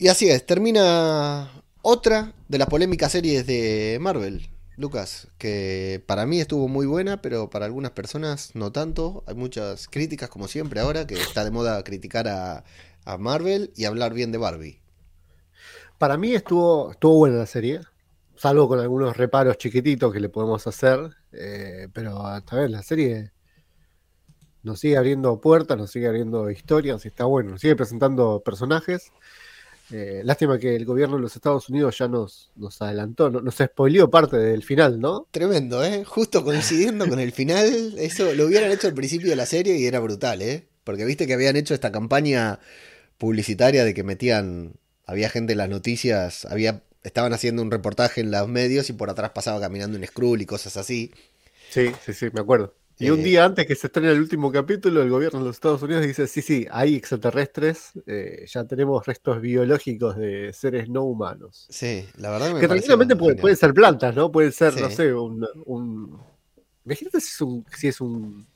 [0.00, 6.40] Y así es, termina otra de las polémicas series de Marvel, Lucas, que para mí
[6.40, 9.24] estuvo muy buena, pero para algunas personas no tanto.
[9.26, 12.64] Hay muchas críticas, como siempre ahora, que está de moda criticar a,
[13.18, 14.80] Marvel y hablar bien de Barbie.
[15.98, 17.80] Para mí estuvo, estuvo buena la serie,
[18.36, 23.32] salvo con algunos reparos chiquititos que le podemos hacer, eh, pero esta vez la serie
[24.62, 29.12] nos sigue abriendo puertas, nos sigue abriendo historias y está bueno, nos sigue presentando personajes.
[29.92, 34.10] Eh, lástima que el gobierno de los Estados Unidos ya nos, nos adelantó, nos spoileó
[34.10, 35.26] parte del final, ¿no?
[35.30, 36.04] Tremendo, ¿eh?
[36.04, 39.86] Justo coincidiendo con el final, eso lo hubieran hecho al principio de la serie y
[39.86, 40.68] era brutal, ¿eh?
[40.84, 42.60] Porque viste que habían hecho esta campaña
[43.18, 44.74] publicitaria de que metían,
[45.06, 49.10] había gente en las noticias, había, estaban haciendo un reportaje en los medios y por
[49.10, 51.12] atrás pasaba caminando un Skrull y cosas así.
[51.70, 52.74] Sí, sí, sí, me acuerdo.
[53.00, 55.56] Y un Eh, día antes que se estrene el último capítulo, el gobierno de los
[55.56, 61.02] Estados Unidos dice, sí, sí, hay extraterrestres, eh, ya tenemos restos biológicos de seres no
[61.04, 61.66] humanos.
[61.70, 64.30] Sí, la verdad que me Que tranquilamente puede- pueden ser plantas, ¿no?
[64.30, 64.96] Pueden ser, no Sí.
[64.96, 66.20] sé, un, un-
[66.84, 67.64] Imagínate si es un...
[67.76, 68.46] Si es un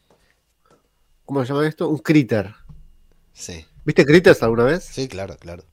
[1.25, 1.89] ¿Cómo se llama esto?
[1.89, 2.55] Un critter.
[3.33, 4.85] Sí, ¿Viste critters alguna vez?
[4.85, 5.65] sí, claro, claro.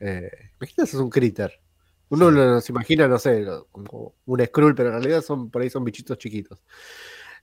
[0.00, 1.58] Eh, imagínate si es un critter.
[2.10, 5.70] Uno lo- se imagina, no sé, como un Skrull, pero en realidad son por ahí
[5.70, 6.62] son bichitos chiquitos.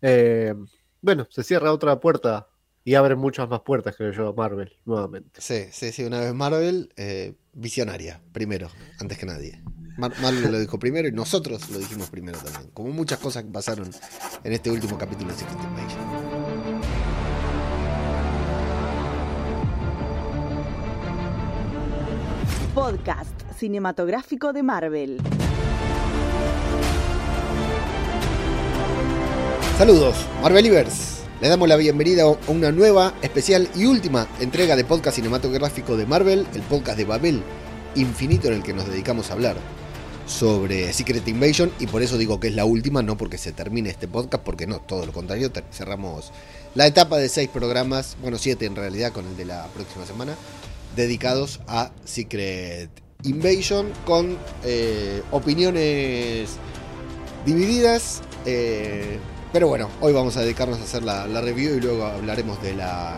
[0.01, 0.53] Eh,
[1.01, 2.47] bueno, se cierra otra puerta
[2.83, 5.41] y abre muchas más puertas, creo yo, Marvel, nuevamente.
[5.41, 9.61] Sí, sí, sí, una vez Marvel, eh, visionaria, primero, antes que nadie.
[9.97, 12.71] Mar- Marvel lo dijo primero y nosotros lo dijimos primero también.
[12.71, 13.89] Como muchas cosas que pasaron
[14.43, 17.09] en este último capítulo de Secret Invasion.
[22.73, 25.17] Podcast cinematográfico de Marvel.
[29.79, 31.21] Saludos, Marvelivers.
[31.39, 36.05] Le damos la bienvenida a una nueva, especial y última entrega de podcast cinematográfico de
[36.05, 37.41] Marvel, el podcast de Babel
[37.95, 39.55] Infinito en el que nos dedicamos a hablar
[40.27, 43.89] sobre Secret Invasion y por eso digo que es la última, no porque se termine
[43.89, 46.33] este podcast, porque no, todo lo contrario, cerramos
[46.75, 50.35] la etapa de seis programas, bueno, siete en realidad con el de la próxima semana,
[50.97, 52.89] dedicados a Secret
[53.23, 56.49] Invasion con eh, opiniones
[57.45, 58.23] divididas.
[58.45, 59.19] eh,
[59.51, 62.75] pero bueno, hoy vamos a dedicarnos a hacer la, la review y luego hablaremos de,
[62.75, 63.17] la,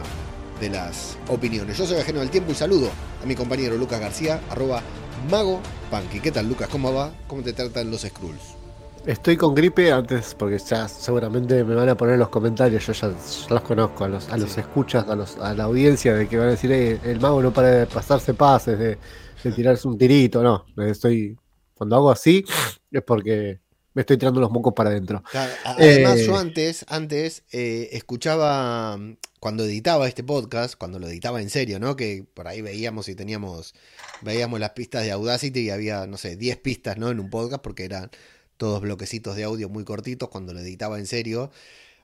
[0.59, 1.77] de las opiniones.
[1.77, 2.89] Yo soy ajeno al tiempo y saludo
[3.21, 4.81] a mi compañero Lucas García, arroba
[5.29, 5.59] mago
[5.89, 6.19] punky.
[6.19, 6.69] ¿Qué tal Lucas?
[6.69, 7.11] ¿Cómo va?
[7.27, 8.55] ¿Cómo te tratan los Skrulls?
[9.05, 12.93] Estoy con gripe antes, porque ya seguramente me van a poner en los comentarios, yo
[12.93, 13.15] ya, ya
[13.49, 14.59] los conozco, a los, a los Sí.
[14.59, 17.51] escuchas, a, los, a la audiencia, de que van a decir, "Eh, el mago no
[17.51, 18.99] para de pasarse pases, de,
[19.43, 21.35] de tirarse un tirito, no, estoy,
[21.73, 22.45] cuando hago así
[22.91, 23.60] es porque
[23.93, 25.23] me estoy tirando los mocos para adentro.
[25.31, 26.25] Claro, Además, Eh.
[26.25, 31.79] yo antes, antes eh, escuchaba, mm, cuando editaba este podcast, cuando lo editaba en serio,
[31.79, 31.95] ¿no?
[31.95, 33.73] Que por ahí veíamos y teníamos,
[34.21, 37.09] veíamos las pistas de Audacity y había, no sé, 10 pistas, ¿no?
[37.09, 38.11] En un podcast porque eran
[38.57, 40.29] todos bloquecitos de audio muy cortitos.
[40.29, 41.49] Cuando lo editaba en serio,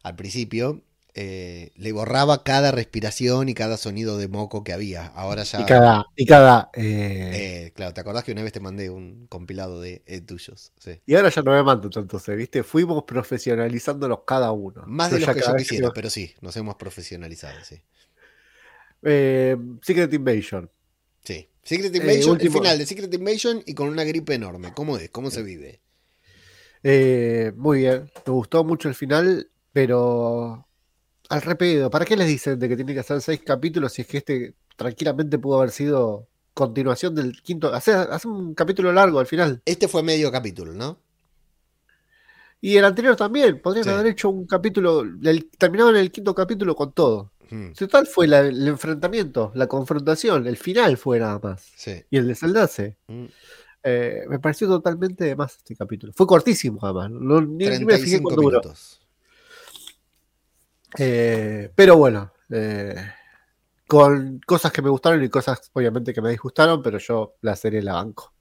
[0.03, 0.81] al principio,
[1.19, 5.07] eh, le borraba cada respiración y cada sonido de moco que había.
[5.07, 5.61] Ahora ya...
[5.61, 7.31] Y cada, y cada eh,
[7.65, 10.73] eh, claro, ¿te acordás que una vez te mandé un compilado de eh, tuyos?
[10.77, 11.01] Sí.
[11.07, 12.61] y ahora ya no me mando tanto, ¿se ¿viste?
[12.61, 14.83] Fuimos profesionalizándolos cada uno.
[14.85, 17.81] Más de los que yo quisiera, pero sí, nos hemos profesionalizado, sí.
[19.01, 20.69] eh, Secret Invasion.
[21.23, 21.49] Sí.
[21.63, 24.71] Secret Eh, Invasion, último- el final de Secret Invasion y con una gripe enorme.
[24.73, 25.09] ¿Cómo es?
[25.09, 25.81] ¿Cómo se vive?
[26.83, 30.66] Eh, muy bien, me gustó mucho el final, pero
[31.29, 34.07] al repedo, ¿para qué les dicen de que tiene que hacer seis capítulos si es
[34.07, 37.73] que este tranquilamente pudo haber sido continuación del quinto?
[37.73, 39.61] Hace, hace un capítulo largo al final.
[39.65, 40.99] Este fue medio capítulo, ¿no?
[42.59, 43.89] Y el anterior también, podrían Sí.
[43.91, 47.31] haber hecho un capítulo, el, terminaban el quinto capítulo con todo.
[47.51, 51.61] Mm, Si tal fue la- el enfrentamiento, la confrontación, el final fue nada más.
[51.75, 52.03] sí.
[52.09, 52.97] Y el desenlace.
[53.07, 53.25] Mm.
[53.83, 56.11] Eh, me pareció totalmente de más este capítulo.
[56.13, 57.09] Fue cortísimo además.
[57.11, 58.61] No, ni, ni me fijé 35 duró.
[60.97, 62.95] Eh, pero bueno, eh,
[63.87, 67.81] con cosas que me gustaron y cosas obviamente que me disgustaron, pero yo la serie
[67.81, 68.33] la banco.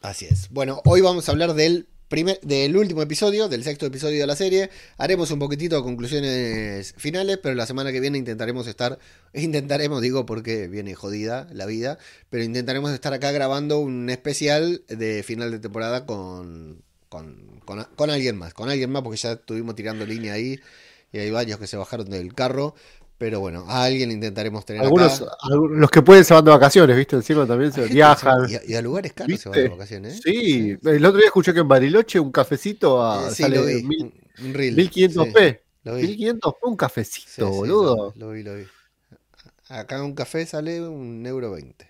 [0.00, 0.48] Así es.
[0.50, 4.36] Bueno, hoy vamos a hablar del primer, del último episodio, del sexto episodio de la
[4.36, 4.68] serie.
[4.98, 8.98] Haremos un poquitito de conclusiones finales, pero la semana que viene intentaremos estar,
[9.32, 11.98] intentaremos, digo porque viene jodida la vida,
[12.30, 18.10] pero intentaremos estar acá grabando un especial de final de temporada con, con, con, con
[18.10, 20.58] alguien más, con alguien más, porque ya estuvimos tirando línea ahí
[21.12, 22.74] y hay varios que se bajaron del carro.
[23.18, 25.30] Pero bueno, a alguien intentaremos tener Algunos, acá.
[25.70, 27.14] los que pueden se van de vacaciones, ¿viste?
[27.14, 28.50] Encima también se viajan.
[28.50, 29.76] Y a, y a lugares caros se van de ¿Viste?
[29.76, 30.16] vacaciones.
[30.16, 30.20] ¿eh?
[30.24, 33.82] Sí, el otro día escuché que en Bariloche un cafecito a, Eh, sí, sale vi.
[33.84, 34.12] mil-
[34.42, 35.50] un- reel, 1500p.
[35.52, 36.02] sí, lo vi.
[36.02, 38.12] 1500 p un cafecito, boludo.
[38.16, 38.64] Lo, lo vi, lo vi.
[39.68, 41.88] Acá un café sale un euro veinte.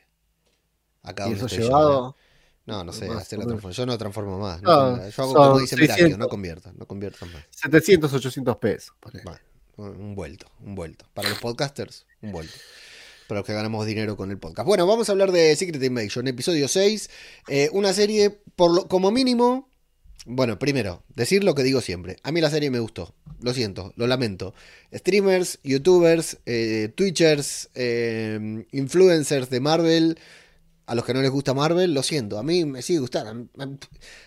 [1.02, 2.14] Acá y eso llevado.
[2.64, 3.86] No, no sé, Más hacer la transformación.
[3.86, 4.62] Yo no transformo más.
[4.62, 6.18] No, no, yo hago como dice Merakio, 600.
[6.18, 7.42] no convierto, no convierto más.
[7.50, 8.94] 700, 800 pesos.
[9.24, 9.40] Bueno,
[9.76, 11.06] un vuelto, un vuelto.
[11.12, 12.54] Para los podcasters, un vuelto.
[13.26, 14.66] Para los que ganamos dinero con el podcast.
[14.66, 17.10] Bueno, vamos a hablar de Secret Invasion, episodio 6.
[17.48, 19.68] eh, una serie, por lo, como mínimo.
[20.24, 22.18] Bueno, primero, decir lo que digo siempre.
[22.22, 23.12] A mí la serie me gustó.
[23.40, 24.54] Lo siento, lo lamento.
[24.94, 30.18] Streamers, youtubers, eh, twitchers, eh, influencers de Marvel.
[30.84, 32.38] A los que no les gusta Marvel, lo siento.
[32.38, 33.48] A mí me sigue gustando.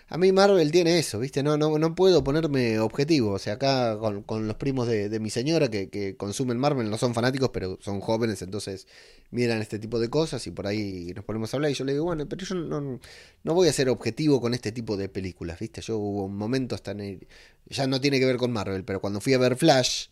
[0.08, 1.44] A, mí Marvel tiene eso, ¿viste?
[1.44, 3.32] No, no, no puedo ponerme objetivo.
[3.34, 6.90] O sea, acá con, con los primos de, de mi señora que, que consumen Marvel
[6.90, 8.88] no son fanáticos, pero son jóvenes, entonces
[9.32, 11.72] miran este tipo de cosas y por ahí nos ponemos a hablar.
[11.72, 13.00] Y yo le digo, bueno, pero yo no,
[13.44, 15.82] no voy a ser objetivo con este tipo de películas, ¿viste?
[15.82, 17.28] Yo hubo un momento hasta en el-
[17.68, 20.08] Ya no tiene que ver con Marvel, pero cuando fui a ver Flash,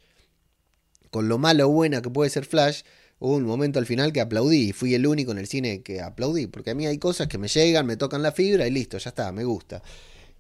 [1.12, 2.82] con lo malo o buena que puede ser Flash,
[3.24, 6.02] hubo un momento al final que aplaudí y fui el único en el cine que
[6.02, 8.98] aplaudí, porque a mí hay cosas que me llegan, me tocan la fibra y listo,
[8.98, 9.82] ya está, me gusta.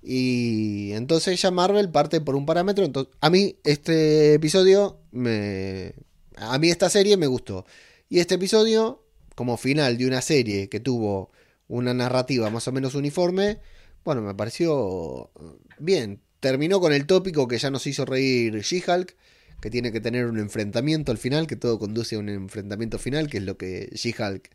[0.01, 5.94] Y entonces ya Marvel parte por un parámetro, entonces a mí este episodio me
[6.35, 7.65] a mí esta serie me gustó.
[8.09, 11.31] Y este episodio como final de una serie que tuvo
[11.69, 13.59] una narrativa más o menos uniforme,
[14.03, 15.31] bueno, me pareció
[15.80, 16.19] bien.
[16.41, 19.15] Terminó con el tópico que ya nos hizo reír She-Hulk,
[19.63, 23.30] que tiene que tener un enfrentamiento al final, que todo conduce a un enfrentamiento final,
[23.30, 24.50] que es lo que She-Hulk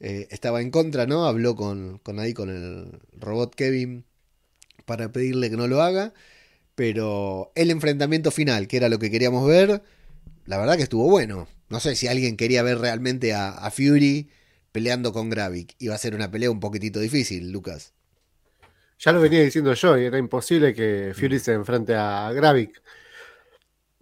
[0.00, 1.26] eh, estaba en contra, ¿no?
[1.26, 4.04] Habló con, con ahí con el robot Kevin
[4.84, 6.12] para pedirle que no lo haga,
[6.74, 9.80] pero el enfrentamiento final, que era lo que queríamos ver,
[10.44, 11.46] la verdad que estuvo bueno.
[11.68, 14.28] No sé si alguien quería ver realmente a, a Fury
[14.72, 15.76] peleando con Gravik.
[15.78, 17.92] Iba a ser una pelea un poquitito difícil, Lucas.
[18.98, 22.82] Ya lo venía diciendo yo, y era imposible que Fury se enfrente a Gravik.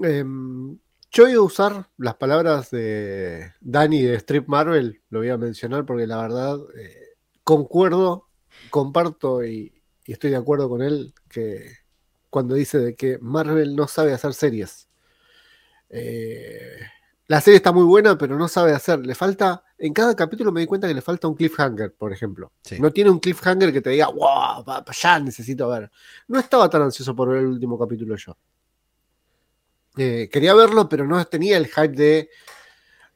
[0.02, 0.78] Em,
[1.10, 5.84] yo iba a usar las palabras de Danny de Strip Marvel, lo voy a mencionar
[5.84, 8.28] porque la verdad eh, concuerdo,
[8.70, 11.80] comparto y, y estoy de acuerdo con él que
[12.30, 14.88] cuando dice de que Marvel no sabe hacer series.
[15.90, 16.78] Eh,
[17.26, 19.04] la serie está muy buena, pero no sabe hacer.
[19.04, 22.52] Le falta, en cada capítulo me di cuenta que le falta un cliffhanger, por ejemplo.
[22.62, 22.80] Sí.
[22.80, 24.64] No tiene un cliffhanger que te diga, wow,
[25.00, 25.90] ya necesito ver.
[26.28, 28.36] No estaba tan ansioso por ver el último capítulo yo.
[29.96, 32.30] Eh, quería verlo, pero no tenía el hype de,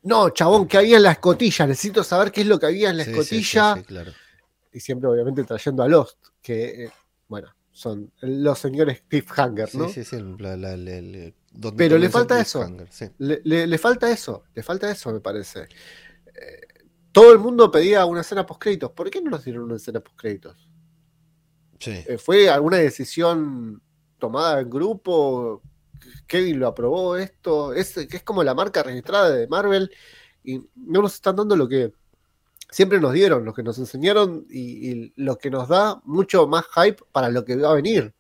[0.03, 1.67] no, chabón, ¿qué había en la escotilla?
[1.67, 3.75] Necesito saber qué es lo que había en la Sí, sí, sí, escotilla.
[3.77, 4.13] sí, claro.
[4.73, 6.91] Y siempre, obviamente, trayendo a Lost, que, eh,
[7.29, 9.89] bueno, son los señores cliffhanger, Sí, ¿no?
[9.89, 12.69] sí, sí, la- la- la- la- donde Pero le falta eso.
[12.91, 13.07] sí.
[13.19, 15.61] Le, le- le falta eso, le falta eso, me parece.
[16.27, 16.61] Eh,
[17.13, 18.91] todo el mundo pedía una escena post créditos.
[18.91, 20.69] ¿Por qué no nos dieron una escena post créditos?
[21.79, 22.05] Sí.
[22.19, 23.81] ¿Fue alguna decisión
[24.19, 25.63] tomada en grupo?
[26.27, 27.73] ¿Kevin lo aprobó esto?
[27.73, 29.91] Es, que es como la marca registrada de Marvel
[30.43, 31.93] y no nos están dando lo que
[32.71, 36.65] siempre nos dieron, lo que nos enseñaron y, y lo que nos da mucho más
[36.75, 38.15] hype para lo que va a venir.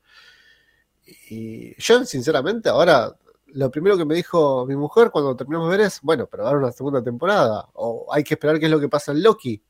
[1.28, 3.14] Y yo, sinceramente, ahora
[3.46, 6.58] lo primero que me dijo mi mujer cuando terminamos de ver es, bueno, pero ahora
[6.58, 9.62] una segunda temporada, o hay que esperar qué es lo que pasa en Loki.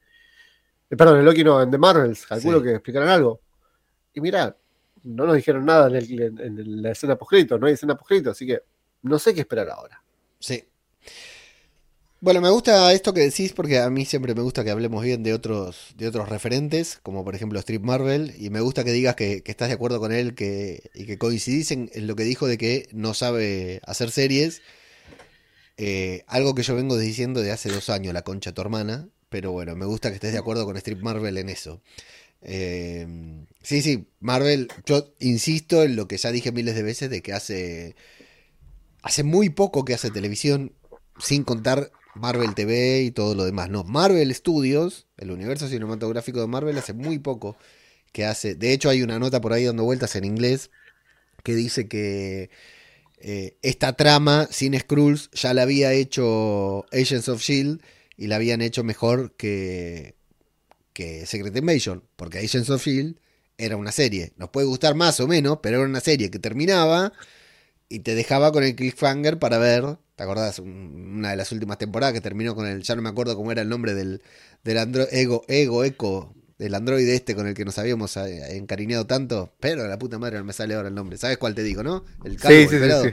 [0.90, 2.64] Eh, perdón, en Loki no, en The Marvels, calculo Sí.
[2.64, 3.40] que explicarán algo.
[4.14, 4.56] Y mira,
[5.04, 8.60] no nos dijeron nada en, la escena postcrédito, no hay escena postcrédito, así que
[9.02, 10.02] no sé qué esperar ahora.
[10.40, 10.64] Sí.
[12.20, 15.22] Bueno, me gusta esto que decís porque a mí siempre me gusta que hablemos bien
[15.22, 19.14] de otros, de otros referentes, como por ejemplo Strip Marvel, y me gusta que digas
[19.14, 22.56] que, estás de acuerdo con él que, y que coincidís en, lo que dijo de
[22.56, 24.62] que no sabe hacer series.
[25.76, 29.52] Eh, algo que yo vengo diciendo de hace dos años, la concha tu hermana, pero
[29.52, 31.82] bueno, me gusta que estés de acuerdo con Strip Marvel en eso.
[32.44, 33.06] Eh,
[33.62, 37.32] sí, sí, Marvel, yo insisto en lo que ya dije miles de veces de que
[37.32, 37.96] hace,
[39.02, 40.72] hace muy poco que hace televisión,
[41.18, 43.70] sin contar Marvel TV y todo lo demás.
[43.70, 47.56] No, Marvel Studios, el universo cinematográfico de Marvel, hace muy poco
[48.12, 48.54] que hace.
[48.54, 50.70] De hecho, hay una nota por ahí dando vueltas en inglés
[51.42, 52.50] que dice que
[53.18, 57.82] eh, esta trama sin Skrulls ya la había hecho Agents of Shield
[58.16, 60.14] y la habían hecho mejor que,
[60.94, 63.16] que Secret Invasion, porque Agents of Shield
[63.58, 64.34] era una serie.
[64.38, 67.12] Nos puede gustar más o menos, pero era una serie que terminaba
[67.88, 69.98] y te dejaba con el cliffhanger para ver.
[70.16, 70.58] ¿Te acordás?
[70.58, 72.82] Un- Una de las últimas temporadas que terminó con el.
[72.82, 74.22] Ya no me acuerdo cómo era el nombre del,
[74.64, 79.06] del andro, Ego, Ego, Eco, del androide este con el que nos habíamos eh, encariñado
[79.06, 79.54] tanto.
[79.60, 81.18] Pero la puta madre no me sale ahora el nombre.
[81.18, 82.04] ¿Sabes cuál te digo, no?
[82.22, 83.10] El calvo, Sí, sí.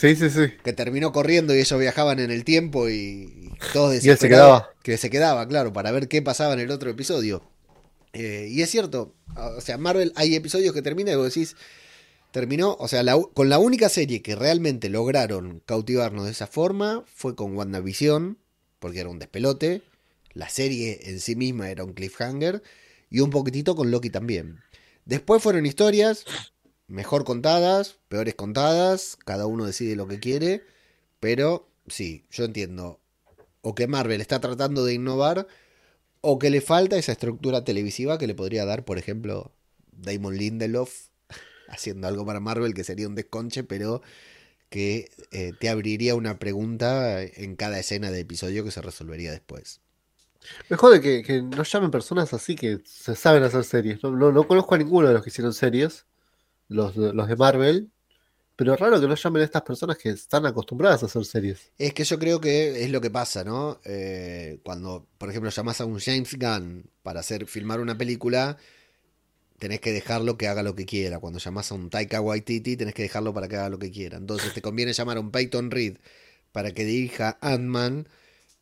[0.00, 0.54] Sí, sí, sí.
[0.64, 4.70] Que terminó corriendo y ellos viajaban en el tiempo y, y todos él se quedaba.
[4.82, 7.42] Que se quedaba, claro, para ver qué pasaba en el otro episodio.
[8.14, 11.54] Eh, y es cierto, o sea, Marvel hay episodios que termina y vos decís,
[12.30, 17.04] terminó, o sea, la con la única serie que realmente lograron cautivarnos de esa forma
[17.14, 18.38] fue con WandaVision,
[18.78, 19.82] porque era un despelote.
[20.32, 22.62] la serie en sí misma era un cliffhanger
[23.10, 24.60] y un poquitito con Loki también.
[25.04, 26.24] Después fueron historias
[26.90, 30.64] mejor contadas, peores contadas, cada uno decide lo que quiere,
[31.20, 33.00] pero sí, yo entiendo
[33.62, 35.46] o que Marvel está tratando de innovar
[36.20, 39.52] o que le falta esa estructura televisiva que le podría dar, por ejemplo,
[39.92, 41.08] Damon Lindelof
[41.68, 44.02] haciendo algo para Marvel que sería un desconche, pero
[44.68, 49.80] que eh, te abriría una pregunta en cada escena de episodio que se resolvería después.
[50.68, 54.02] Me jode que, que nos llamen personas así que se saben hacer series.
[54.02, 56.06] No, no, no conozco a ninguno de los que hicieron series,
[56.70, 57.90] los, los de Marvel,
[58.56, 61.72] pero raro que no llamen a estas personas que están acostumbradas a hacer series.
[61.78, 63.80] Es que yo creo que es lo que pasa, ¿no?
[63.84, 68.56] Eh, cuando, por ejemplo, llamas a un James Gunn para hacer filmar una película,
[69.58, 71.18] tenés que dejarlo que haga lo que quiera.
[71.18, 74.18] Cuando llamas a un Taika Waititi, tenés que dejarlo para que haga lo que quiera.
[74.18, 75.96] Entonces te conviene llamar a un Peyton Reed
[76.52, 78.08] para que dirija Ant-Man.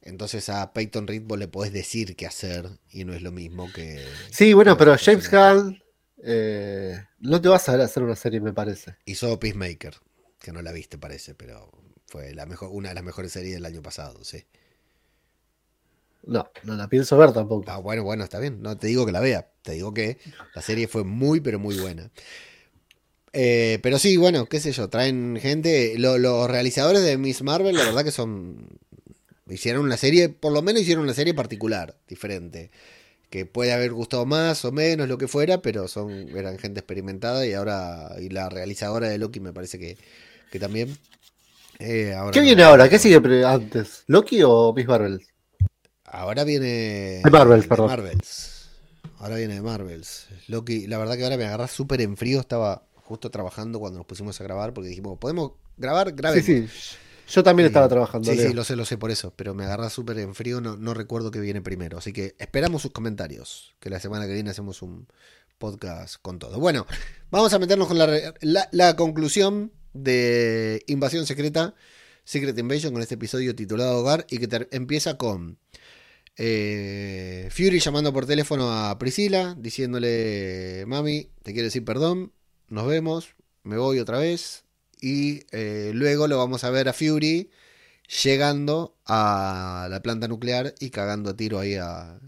[0.01, 3.71] Entonces a Peyton Reed vos le podés decir qué hacer y no es lo mismo
[3.73, 4.03] que...
[4.31, 5.83] Sí, bueno, pero James Gunn
[6.23, 8.97] eh, no te vas a ver hacer una serie, me parece.
[9.07, 9.97] Hizo Peacemaker,
[10.41, 11.71] que no la viste parece, pero
[12.07, 14.47] fue la mejor, una de las mejores series del año pasado, sí.
[16.25, 17.65] No, no la pienso ver tampoco.
[17.71, 18.61] Ah, bueno, bueno, está bien.
[18.61, 19.51] No te digo que la vea.
[19.63, 20.19] Te digo que
[20.55, 22.11] la serie fue muy, pero muy buena.
[23.33, 25.95] Eh, pero sí, bueno, qué sé yo, traen gente.
[25.99, 28.69] Lo- los realizadores de Miss Marvel, la verdad que son.
[29.49, 32.71] Hicieron una serie, por lo menos hicieron una serie particular, diferente.
[33.31, 37.45] Que puede haber gustado más o menos, lo que fuera, pero son eran gente experimentada
[37.47, 38.13] y ahora.
[38.21, 39.99] Y la realizadora de Loki me parece que,
[40.51, 40.97] que también.
[41.79, 42.89] Eh, ahora ¿Qué no- viene ahora?
[42.89, 44.05] ¿Qué sigue antes?
[44.07, 45.21] ¿Loki o Miss Marvel?
[46.05, 47.21] Ahora viene.
[47.23, 47.89] De Marvels, perdón.
[47.89, 48.71] Marvels.
[49.19, 50.27] Ahora viene de Marvels.
[50.47, 52.41] Loki, la verdad que ahora me agarra súper en frío.
[52.41, 56.13] Estaba justo trabajando cuando nos pusimos a grabar porque dijimos, ¿podemos grabar?
[56.13, 56.45] Grabemos.
[56.47, 56.97] Sí, sí.
[57.29, 58.31] Yo también estaba trabajando.
[58.31, 58.49] Sí, Leo.
[58.49, 59.33] sí, lo sé, lo sé por eso.
[59.37, 60.61] Pero me agarra súper en frío.
[60.61, 61.99] No, no recuerdo qué viene primero.
[61.99, 63.75] Así que esperamos sus comentarios.
[63.81, 65.07] Que la semana que viene hacemos un
[65.59, 66.59] podcast con todo.
[66.59, 66.87] Bueno,
[67.31, 71.75] vamos a meternos con la, re- la, la conclusión de Invasión Secreta.
[72.25, 75.57] Secret Invasion con este episodio titulado Hogar y que empieza con
[76.37, 82.33] eh, Fury llamando por teléfono a Priscila diciéndole, mami, te quiero decir perdón,
[82.69, 84.65] nos vemos, me voy otra vez.
[85.01, 87.51] Y eh, luego lo vamos a ver a Fury
[88.23, 92.19] llegando a la planta nuclear y cagando a tiro ahí a...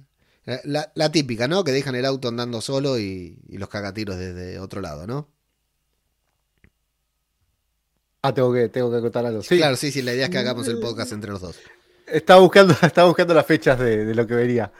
[0.64, 1.64] La, la típica, ¿no?
[1.64, 5.28] Que dejan el auto andando solo y, y los caga tiros desde otro lado, ¿no?
[8.22, 9.42] Ah, tengo que, tengo que contar algo.
[9.42, 11.56] Sí, Claro, sí, sí, la idea es que hagamos el podcast entre los dos.
[12.06, 14.72] estaba buscando, estaba buscando las fechas de, de lo que vería.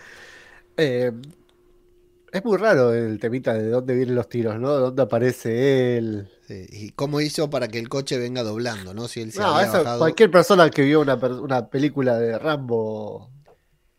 [0.76, 1.12] Eh,
[2.32, 4.74] es muy raro el temita de dónde vienen los tiros, ¿no?
[4.74, 6.28] De dónde aparece él.
[6.46, 9.08] Sí, ¿Y cómo hizo para que el coche venga doblando, no?
[9.08, 12.38] Si él se No, había eso, bajado- cualquier persona que vio una, una película de
[12.38, 13.30] Rambo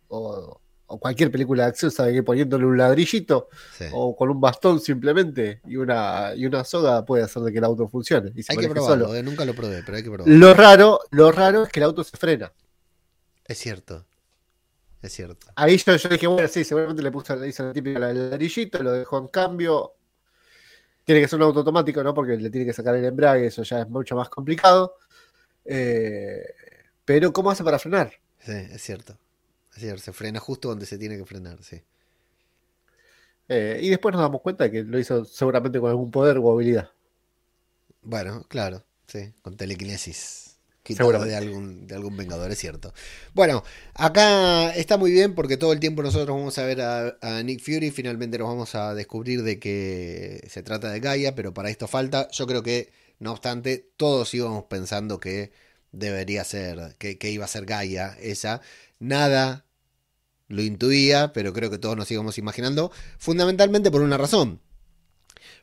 [0.09, 3.47] o, o cualquier película de acción sabe que poniéndole un ladrillito
[3.77, 3.85] Sí.
[3.93, 7.63] o con un bastón simplemente y una, y una soga puede hacer de que el
[7.63, 9.17] auto funcione y se Hay que probarlo, solo.
[9.17, 10.35] eh, nunca lo probé, pero hay que probarlo.
[10.37, 12.51] Lo raro, lo raro es que el auto se frena.
[13.45, 14.05] Es cierto,
[15.01, 15.47] es cierto.
[15.55, 18.81] Ahí yo, yo dije, bueno, sí, seguramente le puse le hizo la típica del ladrillito,
[18.83, 19.93] lo dejó en cambio.
[21.03, 22.13] Tiene que ser un auto automático, ¿no?
[22.13, 24.95] Porque le tiene que sacar el embrague, eso ya es mucho más complicado.
[25.65, 26.45] Eh,
[27.05, 28.11] pero, ¿cómo hace para frenar?
[28.39, 29.17] Sí, es cierto.
[29.73, 31.81] Es cierto, se frena justo donde se tiene que frenar, sí.
[33.47, 36.51] Eh, y después nos damos cuenta de que lo hizo seguramente con algún poder o
[36.51, 36.91] habilidad.
[38.01, 40.50] Bueno, claro, sí, con telequinesis.
[40.83, 42.91] Quitado de algún, de algún vengador, es cierto.
[43.33, 47.43] Bueno, acá está muy bien porque todo el tiempo nosotros vamos a ver a, a
[47.43, 47.91] Nick Fury.
[47.91, 52.27] Finalmente nos vamos a descubrir de que se trata de Gaia, pero para esto falta.
[52.31, 55.51] Yo creo que, no obstante, todos íbamos pensando que
[55.91, 58.61] debería ser, que, que iba a ser Gaia esa.
[58.97, 59.65] Nada
[60.47, 62.91] lo intuía, pero creo que todos nos íbamos imaginando.
[63.19, 64.61] Fundamentalmente por una razón.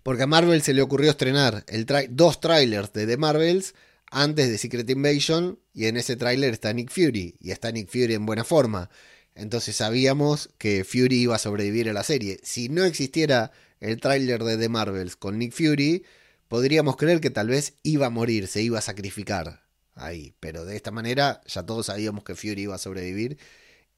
[0.02, 3.74] Porque a Marvel se le ocurrió estrenar el dos trailers de The Marvels
[4.10, 8.14] antes de Secret Invasion y en ese tráiler está Nick Fury y está Nick Fury
[8.14, 8.90] en buena forma.
[9.34, 12.40] Entonces sabíamos que Fury iba a sobrevivir a la serie.
[12.42, 16.04] Si no existiera el tráiler de The Marvels con Nick Fury,
[16.48, 20.34] podríamos creer que tal vez iba a morir, se iba a sacrificar ahí.
[20.40, 23.38] Pero de esta manera ya todos sabíamos que Fury iba a sobrevivir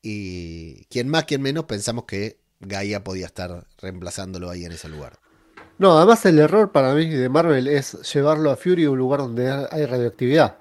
[0.03, 5.19] y quien más, quien menos pensamos que Gaia podía estar reemplazándolo ahí en ese lugar.
[5.81, 9.21] No, además el error para mí de Marvel es llevarlo a Fury a un lugar
[9.21, 10.59] donde hay radioactividad.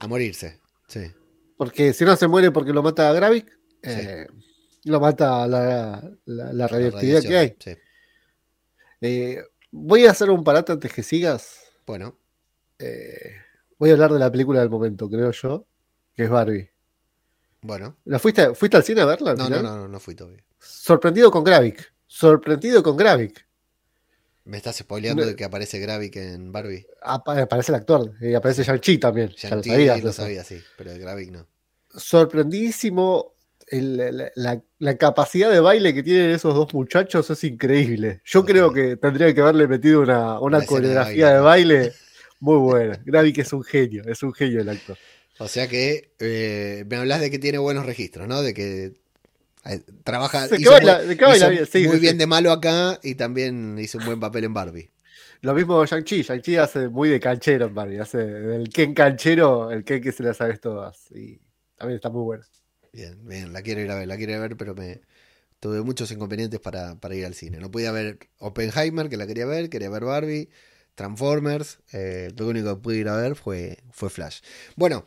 [0.00, 1.12] A morirse, sí.
[1.56, 4.26] Porque si no se muere porque lo mata a Gravik, eh,
[4.84, 7.56] lo mata la, la- la radioactividad que hay.
[7.60, 7.76] Sí.
[9.00, 11.60] Eh, voy a hacer un parate antes que sigas.
[11.86, 12.18] Bueno,
[12.80, 13.32] Eh,
[13.78, 15.66] voy a hablar de la película del momento, creo yo,
[16.14, 16.68] que es Barbie.
[17.62, 17.96] Bueno.
[18.04, 19.34] ¿La fuiste, fuiste al cine a verla?
[19.34, 20.44] No, no, no, no, no fui todavía.
[20.58, 21.92] Sorprendido con Gravik.
[22.06, 23.47] Sorprendido con Gravik.
[24.48, 25.28] Me estás spoileando No.
[25.28, 26.86] de que aparece Gravik en Barbie.
[27.02, 28.14] Apa- Aparece el actor.
[28.20, 29.28] Y aparece Shang-Chi también.
[29.36, 31.46] ya lo Shang-Chi lo sabía, sí, pero de Gravik no.
[31.94, 33.34] sorprendidísimo.
[33.70, 38.22] el- la, la- la capacidad de baile que tienen esos dos muchachos es increíble.
[38.24, 41.92] Yo creo que tendría que haberle metido una, una Una escena de coreografía de baile
[42.40, 42.98] muy buena.
[43.04, 44.96] Gravik es un genio, es un genio el actor.
[45.38, 48.40] O sea que eh, me hablas de que tiene buenos registros, ¿no?
[48.40, 48.94] De que
[50.04, 52.18] trabaja hizo baila- muy, baila hizo bien, sí, muy sí, bien sí.
[52.18, 54.90] de malo acá y también hizo un buen papel en Barbie.
[55.40, 56.22] Lo mismo Shang-Chi.
[56.22, 58.00] Shang-Chi hace muy de canchero en Barbie.
[58.00, 61.10] Hace del Ken canchero, el Ken que se las sabes todas.
[61.12, 61.40] Y
[61.76, 62.44] también está muy bueno.
[62.92, 65.02] Bien, bien, la quiero ir a ver, la quiero ir a ver, pero me
[65.60, 67.58] tuve muchos inconvenientes para, para ir al cine.
[67.58, 70.48] No podía ver Oppenheimer, que la quería ver, quería ver Barbie,
[70.94, 74.40] Transformers, eh, lo único que pude ir a ver fue, fue Flash.
[74.76, 75.04] Bueno,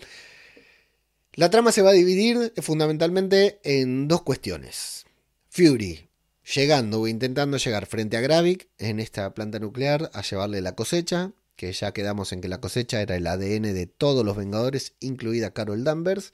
[1.33, 5.05] la trama se va a dividir fundamentalmente en dos cuestiones.
[5.49, 6.11] Fury
[6.43, 11.31] llegando o intentando llegar frente a Gravik en esta planta nuclear a llevarle la cosecha,
[11.55, 15.53] que ya quedamos en que la cosecha era el ADN de todos los Vengadores, incluida
[15.53, 16.33] Carol Danvers.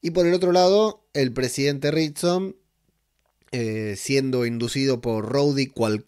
[0.00, 2.56] Y por el otro lado, el presidente Ritson,
[3.52, 6.02] eh, siendo inducido por Rhodey cual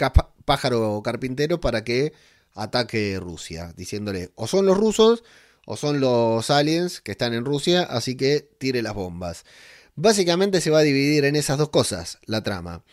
[0.45, 2.12] pájaro carpintero para que
[2.54, 5.23] ataque Rusia, diciéndole o son los rusos
[5.67, 9.45] o son los aliens que están en Rusia, así que tire las bombas.
[9.97, 12.85] Básicamente se va a dividir en esas dos cosas la trama.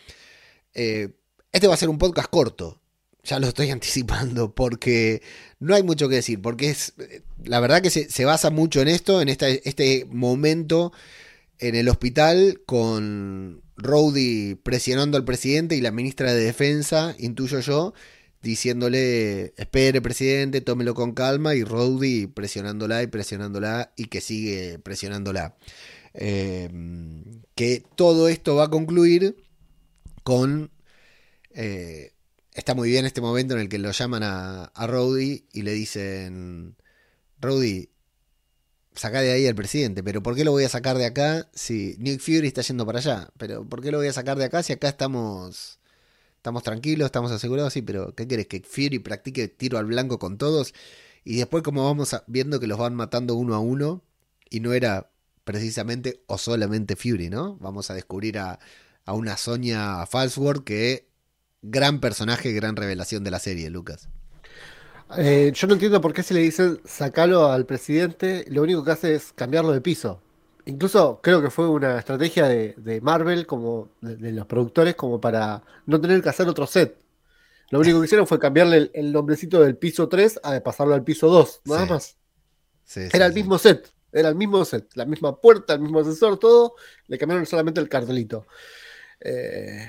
[0.74, 1.14] Eh,
[1.52, 2.82] este va a ser un podcast corto,
[3.22, 5.22] ya lo estoy anticipando, porque
[5.60, 8.88] no hay mucho que decir, porque es, eh, la verdad que se, basa mucho en
[8.88, 10.92] esto, en este momento
[11.60, 17.94] en el hospital con Rowdy presionando al presidente y la ministra de Defensa, intuyo yo,
[18.44, 25.56] diciéndole, espere presidente, tómelo con calma, y Rowdy presionándola y presionándola y que sigue presionándola.
[26.12, 26.70] Eh,
[27.56, 29.36] que todo esto va a concluir
[30.22, 30.70] con...
[31.52, 32.12] eh,
[32.52, 35.72] está muy bien este momento en el que lo llaman a, a Rowdy y le
[35.72, 36.76] dicen,
[37.40, 37.88] Rowdy,
[38.94, 41.96] saca de ahí al presidente, pero ¿por qué lo voy a sacar de acá si
[41.98, 43.30] Nick Fury está yendo para allá?
[43.38, 45.80] Pero ¿por qué lo voy a sacar de acá si acá estamos
[46.44, 47.72] estamos tranquilos, estamos asegurados?
[47.72, 48.46] Sí, pero ¿qué querés?
[48.46, 50.74] Que Fury practique tiro al blanco con todos
[51.24, 54.02] y después como vamos viendo que los van matando uno a uno
[54.50, 55.10] y no era
[55.44, 57.56] precisamente o solamente Fury, ¿no?
[57.60, 58.58] Vamos a descubrir a,
[59.06, 61.08] a una Sonia Falsworth que
[61.62, 64.10] gran personaje, gran revelación de la serie, Lucas.
[65.16, 68.90] Eh, yo no entiendo por qué se le dicen sacalo al presidente, lo único que
[68.90, 70.20] hace es cambiarlo de piso.
[70.66, 75.20] Incluso creo que fue una estrategia de, de Marvel, como de, de los productores, como
[75.20, 76.96] para no tener que hacer otro set.
[77.70, 81.04] Lo único que hicieron fue cambiarle el, el nombrecito del piso 3 a pasarlo al
[81.04, 81.90] piso 2, nada Sí.
[81.90, 82.16] más.
[82.84, 86.00] Sí, sí, Era el mismo set, era el mismo set, la misma puerta, el mismo
[86.00, 86.74] ascensor, todo,
[87.08, 88.46] le cambiaron solamente el cartelito.
[89.20, 89.88] Eh,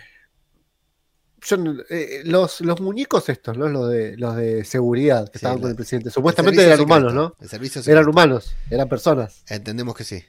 [1.41, 1.57] yo
[1.89, 3.67] eh, los, los muñecos estos, ¿no?
[3.67, 7.35] Los de, los de seguridad que estaban con el presidente, supuestamente eran humanos, ¿no?
[7.39, 10.23] El servicio Eran humanos, eran personas, Entendemos que sí.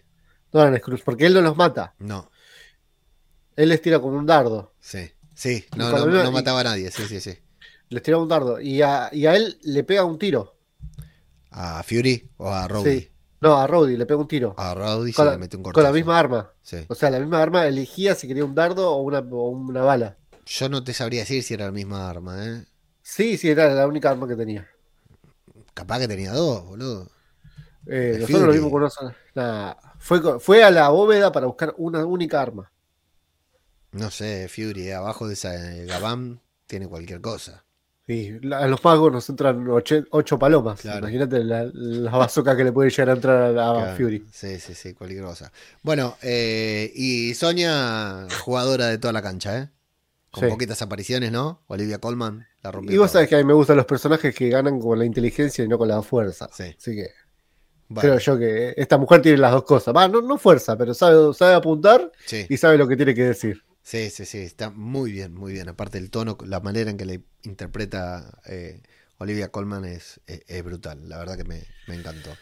[0.52, 2.30] No eran Skrulls, porque él no los mata, No,
[3.56, 5.10] él les tira como un dardo, sí.
[5.34, 7.38] Sí, no, mataba a nadie, sí, sí, sí.
[7.90, 10.56] les tira un dardo, y a, y a él le pega un tiro,
[11.50, 13.00] ¿A Fury o a Rowdy?
[13.00, 15.62] sí, no, a Rhodey le pega un tiro, A Rowdy se la, le mete un
[15.62, 16.78] con la misma arma, Sí.
[16.88, 20.16] o sea, la misma arma elegía si quería un dardo o una, o una bala.
[20.46, 22.64] Yo no te sabría decir si era la misma arma, ¿eh?
[23.02, 24.66] Sí, sí, era la única arma que tenía.
[25.74, 27.10] Capaz que tenía dos, boludo.
[27.86, 29.12] Eh, nosotros lo vimos con.
[29.34, 29.76] Nada,
[30.06, 32.72] fue, fue a la bóveda para buscar una única arma.
[33.92, 37.64] No sé, Fury, abajo de esa eh, Gabam tiene cualquier cosa.
[38.06, 40.80] Sí, la- a los magos nos entran ocho palomas.
[40.80, 40.98] Claro.
[41.00, 43.96] Imagínate la, la bazooka que le puede llegar a entrar a, a Claro.
[43.96, 44.24] Fury.
[44.32, 45.50] Sí, sí, sí, cualquier cosa.
[45.82, 49.70] Bueno, eh, y Sonia, jugadora de toda la cancha, ¿eh?
[50.30, 50.50] Con Sí.
[50.50, 51.62] poquitas apariciones, ¿no?
[51.66, 52.94] Olivia Colman la rompió.
[52.94, 55.64] Y vos sabés que a mí me gustan los personajes que ganan con la inteligencia
[55.64, 56.48] y no con la fuerza.
[56.52, 56.74] Sí.
[56.78, 57.08] Así que
[57.94, 59.94] Creo yo que esta mujer tiene las dos cosas.
[59.94, 62.46] Va, no, no fuerza, pero sabe, sabe apuntar sí.
[62.48, 63.62] y sabe lo que tiene que decir.
[63.82, 65.68] Sí, sí, sí, está muy bien, muy bien.
[65.68, 68.82] Aparte el tono, la manera en que le interpreta eh,
[69.18, 71.08] Olivia Colman es, es- es brutal.
[71.08, 72.40] La verdad que me, me encantó.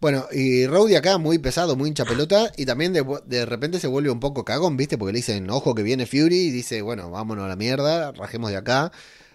[0.00, 3.88] Bueno, y Rowdy acá muy pesado, muy hincha pelota, y también de, de repente se
[3.88, 4.98] vuelve un poco cagón, ¿viste?
[4.98, 8.50] Porque le dicen, ojo que viene Fury, y dice, bueno, vámonos a la mierda, rajemos
[8.50, 8.92] de acá,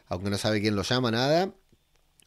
[0.08, 1.54] aunque no sabe quién lo llama, nada.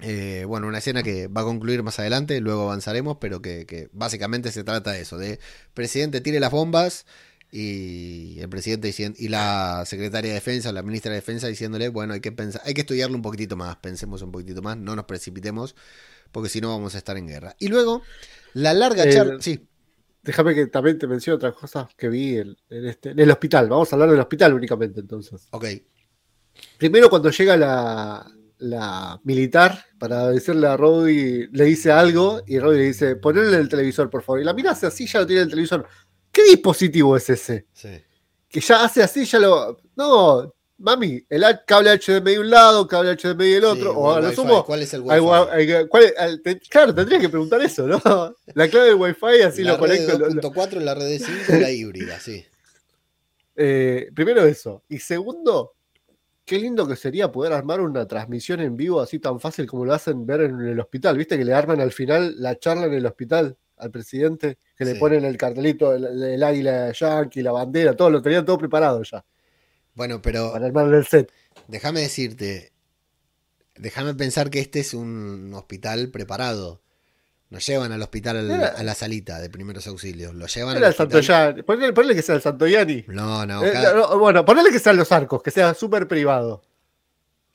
[0.02, 3.88] Eh, bueno, una escena que va a concluir más adelante, luego avanzaremos, pero que, que
[3.92, 5.38] básicamente se trata de eso, de
[5.74, 7.06] presidente tire las bombas
[7.52, 12.20] y el presidente y la secretaria de defensa, la ministra de defensa diciéndole, bueno, hay
[12.20, 15.74] que pensar, hay que estudiarlo un poquitito más, pensemos un poquitito más, no nos precipitemos,
[16.32, 17.56] porque si no vamos a estar en guerra.
[17.58, 18.02] Y luego,
[18.54, 19.68] la larga Eh, charla, sí,
[20.22, 23.68] déjame que también te mencione otras cosas que vi en, en este, en el hospital.
[23.68, 25.48] Vamos a hablar del hospital únicamente entonces.
[25.50, 25.66] Ok.
[26.78, 32.78] Primero cuando llega la, la militar para decirle a Roddy, le dice algo y Roddy
[32.78, 34.40] le dice, ponle el televisor, por favor.
[34.40, 35.86] Y la mira hace así, ya lo tiene el televisor.
[36.32, 37.66] ¿Qué dispositivo es ese?
[37.72, 37.88] Sí.
[38.48, 39.78] Que ya hace así, ya lo...
[39.96, 44.20] No, mami, el cable HDMI de un lado, cable HDMI del otro, Sí, o a
[44.20, 44.64] lo sumo...
[44.64, 45.26] ¿Cuál es el Wi-Fi?
[45.52, 48.00] hay- ¿cuál es- al- te- claro, tendría que preguntar eso, ¿no?
[48.54, 50.18] La clave del Wi-Fi, así la lo red conecto.
[50.18, 52.44] lo- lo- 2.4 la red de 5 la híbrida, sí.
[53.56, 54.82] Eh, primero eso.
[54.88, 55.74] Y segundo,
[56.50, 59.94] qué lindo que sería poder armar una transmisión en vivo así tan fácil como lo
[59.94, 61.16] hacen ver en el hospital.
[61.16, 64.58] ¿Viste que le arman al final la charla en el hospital al presidente?
[64.76, 68.58] Que le ponen el cartelito, el, el águila yankee, la bandera, todo, lo tenían todo
[68.58, 69.24] preparado ya
[69.94, 71.30] Bueno, pero para armar el set.
[71.68, 72.72] déjame decirte,
[73.76, 76.82] déjame pensar que este es un hospital preparado.
[77.50, 80.34] Nos llevan al hospital al- Era- a la salita de primeros auxilios.
[80.34, 81.48] Lo llevan Era al el Santo hospital.
[81.54, 81.62] Yani.
[81.64, 83.04] Ponele, ponele que sea el Santo Yani.
[83.08, 86.62] No, no, Eh, cada- no, bueno, ponele que sean los arcos, que sea súper privado.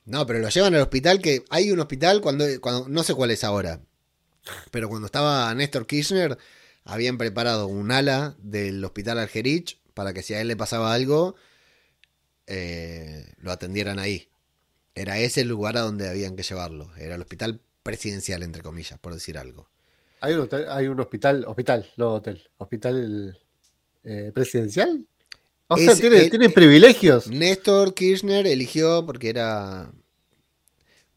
[0.04, 3.30] no, pero lo llevan al hospital que hay un hospital cuando, cuando no sé cuál
[3.32, 3.80] es ahora,
[4.70, 6.38] pero cuando estaba Néstor Kirchner
[6.84, 11.34] habían preparado un ala del hospital Algerich para que si a él le pasaba algo
[12.46, 14.28] eh, lo atendieran ahí.
[14.94, 16.90] Era ese el lugar a donde habían que llevarlo.
[16.96, 19.68] Era el hospital presidencial entre comillas, por decir algo.
[20.26, 23.38] Hay un, hotel- hay un hospital, hospital, no hotel, hospital
[24.02, 25.06] eh, presidencial.
[25.68, 27.28] O sea, tiene, el- tiene privilegios.
[27.28, 29.92] Néstor Kirchner eligió, porque era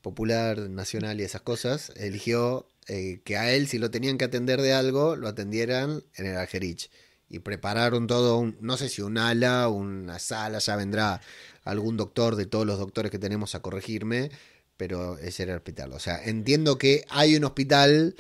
[0.02, 4.62] popular, nacional y esas cosas, eligió eh, que a él, si lo tenían que atender
[4.62, 6.90] de algo, lo atendieran en el Algerich.
[7.32, 11.22] Y prepararon todo, un, no sé si un ala, una sala, ya vendrá
[11.64, 14.32] algún doctor de todos los doctores que tenemos a corregirme,
[14.78, 15.94] pero ese era el hospital.
[15.94, 18.16] O sea, entiendo que hay un hospital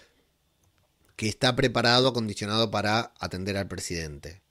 [1.19, 4.41] que está preparado, acondicionado para atender al presidente.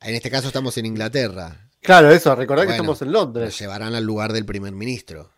[0.00, 1.70] En este caso estamos en Inglaterra.
[1.80, 3.56] Claro, eso, recordad que estamos en Lo Londres.
[3.60, 5.30] llevarán al lugar del primer ministro.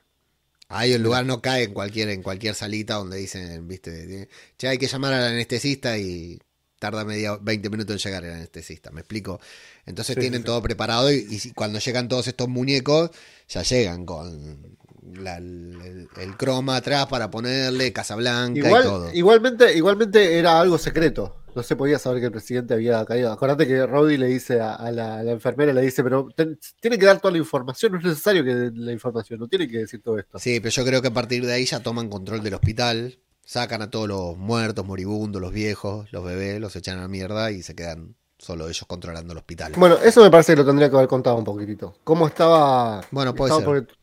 [0.69, 4.79] Ahí el lugar no cae en cualquier, en cualquier salita donde dicen, viste, che, hay
[4.79, 6.41] que llamar al anestesista y
[6.79, 9.41] tarda media, 20 minutos en llegar el anestesista, ¿me explico?
[9.85, 13.11] Entonces Sí, tienen sí, todo preparado y, y cuando llegan todos estos muñecos,
[13.47, 19.11] ya llegan con la- el, el croma atrás para ponerle, Casablanca y Igual, todo.
[19.13, 21.37] igualmente, igualmente era algo secreto.
[21.55, 23.31] No se podía saber que el presidente había caído.
[23.31, 26.59] Acordate que Roddy le dice a, a la, a la enfermera, le dice, pero ten-
[26.81, 29.69] tiene que dar toda la información, no es necesario que den la información, no tiene
[29.69, 30.39] que decir todo esto.
[30.39, 33.83] Sí, pero yo creo que a partir de ahí ya toman control del hospital, sacan
[33.83, 37.63] a todos los muertos, moribundos, los viejos, los bebés, los echan a la mierda y
[37.63, 39.73] se quedan solo ellos controlando el hospital.
[39.77, 41.95] Bueno, eso me parece que lo tendría que haber contado un poquitito.
[42.03, 43.03] ¿Cómo estaba?
[43.11, 43.85] Bueno, puede estaba ser.
[43.87, 43.95] Porque,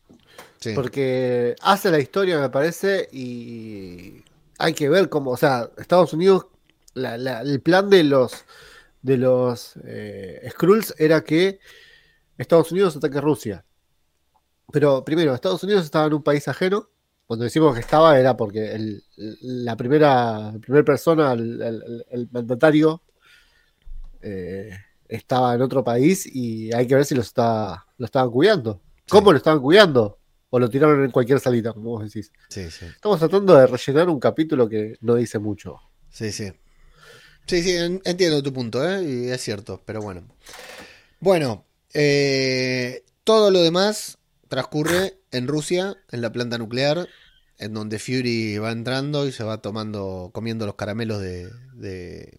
[0.60, 0.72] Sí.
[0.74, 4.22] porque hace la historia, me parece, y
[4.58, 6.46] hay que ver cómo, o sea, Estados Unidos,
[6.94, 8.32] la- la- el plan de los
[9.02, 11.58] de los eh, Skrulls era que
[12.36, 13.64] Estados Unidos ataque a Rusia.
[14.70, 16.90] Pero primero, Estados Unidos estaba en un país ajeno.
[17.26, 19.02] Cuando decimos que estaba era porque el-
[19.40, 23.02] la primera, primera persona, el, el- el mandatario,
[24.20, 24.70] eh,
[25.08, 28.80] estaba en otro país y hay que ver si lo, está, lo estaban cuidando.
[29.08, 29.32] ¿Cómo Sí.
[29.32, 30.18] lo estaban cuidando?
[30.50, 32.32] O lo tiraron en cualquier salita, como vos decís.
[32.48, 32.86] Sí, sí.
[32.86, 35.76] Estamos tratando de rellenar un capítulo que no dice mucho.
[36.10, 36.52] Sí, sí.
[37.46, 39.02] Sí, sí, en- entiendo tu punto, ¿eh?
[39.02, 40.22] Y es cierto, pero bueno.
[41.20, 47.08] Bueno, eh, todo lo demás transcurre en Rusia, en la planta nuclear,
[47.58, 52.36] en donde Fury va entrando y se va tomando, comiendo los caramelos de, de,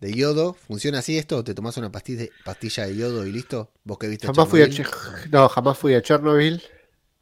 [0.00, 0.54] de yodo.
[0.54, 1.42] ¿Funciona así esto?
[1.44, 3.72] ¿Te tomás una pastilla, pastilla de yodo y listo?
[3.84, 4.68] ¿Vos que viste Jamás fui a
[5.30, 6.62] no, jamás fui a Chernobyl.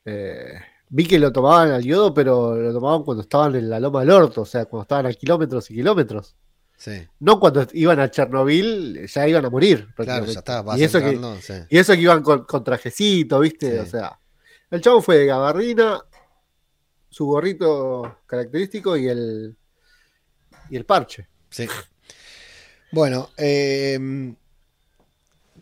[0.04, 4.00] Eh, vi que lo tomaban al yodo, pero lo tomaban cuando estaban en la loma
[4.00, 6.36] del orto, o sea, cuando estaban a kilómetros y kilómetros.
[6.76, 9.88] Sí, No cuando iban a Chernobyl, ya iban a morir.
[9.96, 11.54] claro, ya está, vas y, eso que, sí.
[11.70, 13.70] y eso que iban con, con trajecito, ¿viste?
[13.72, 13.78] Sí.
[13.78, 14.18] O sea,
[14.70, 16.00] el chavo fue de gabardina,
[17.08, 19.56] su gorrito característico y el,
[20.68, 21.28] y el parche.
[21.48, 21.68] Sí.
[22.90, 24.34] Bueno, eh,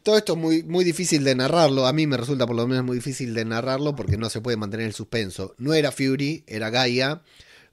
[0.02, 1.86] todo esto es muy, muy difícil de narrarlo.
[1.86, 4.56] A mí me resulta por lo menos muy difícil de narrarlo porque no se puede
[4.56, 5.54] mantener el suspenso.
[5.58, 7.22] No era Fury, era Gaia,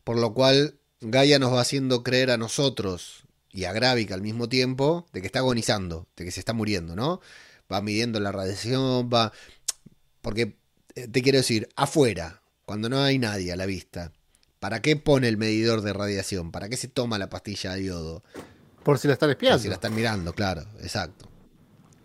[0.03, 4.47] por lo cual Gaia nos va haciendo creer a nosotros y a Gravik al mismo
[4.47, 7.19] tiempo de que está agonizando, de que se está muriendo, ¿no?
[7.71, 9.31] Va midiendo la radiación, va...
[10.21, 10.57] Porque,
[10.95, 14.11] eh, te quiero decir, afuera, cuando no hay nadie a la vista,
[14.59, 16.51] ¿para qué pone el medidor de radiación?
[16.51, 18.23] ¿Para qué se toma la pastilla de yodo?
[18.83, 19.59] Por si la están Por espiando.
[19.61, 21.29] si la están mirando, claro, exacto.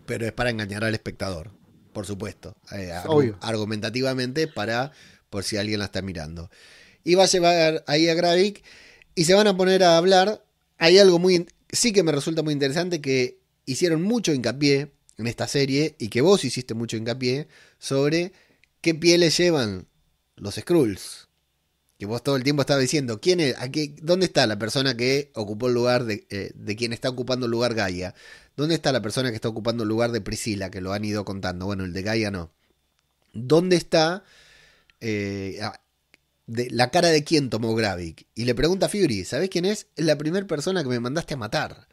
[0.05, 1.51] Pero es para engañar al espectador,
[1.93, 2.55] por supuesto.
[2.71, 3.37] Eh, Obvio.
[3.41, 4.91] Argumentativamente para
[5.29, 6.49] por si alguien la está mirando.
[7.03, 8.63] Y va a llevar ahí a Gravik
[9.15, 10.43] y se van a poner a hablar.
[10.77, 11.47] Hay algo muy...
[11.69, 16.21] sí que me resulta muy interesante que hicieron mucho hincapié en esta serie y que
[16.21, 17.47] vos hiciste mucho hincapié
[17.79, 18.33] sobre
[18.81, 19.87] qué pieles llevan
[20.35, 21.24] los Skrulls.
[21.97, 25.31] Que vos todo el tiempo estabas diciendo, ¿quién es, aquí, ¿dónde está la persona que
[25.33, 28.13] ocupó el lugar de, eh, de quien está ocupando el lugar Gaia?
[28.57, 30.69] ¿Dónde está la persona que está ocupando el lugar de Priscila?
[30.69, 31.65] Que lo han ido contando.
[31.65, 32.51] Bueno, el de Gaia no.
[33.33, 34.23] ¿Dónde está
[35.01, 35.59] eh,
[36.47, 38.27] de, la cara de quién tomó Gravik?
[38.33, 39.87] Y le pregunta a Fury, ¿sabés quién es?
[39.95, 41.87] Es la primera persona que me mandaste a matar.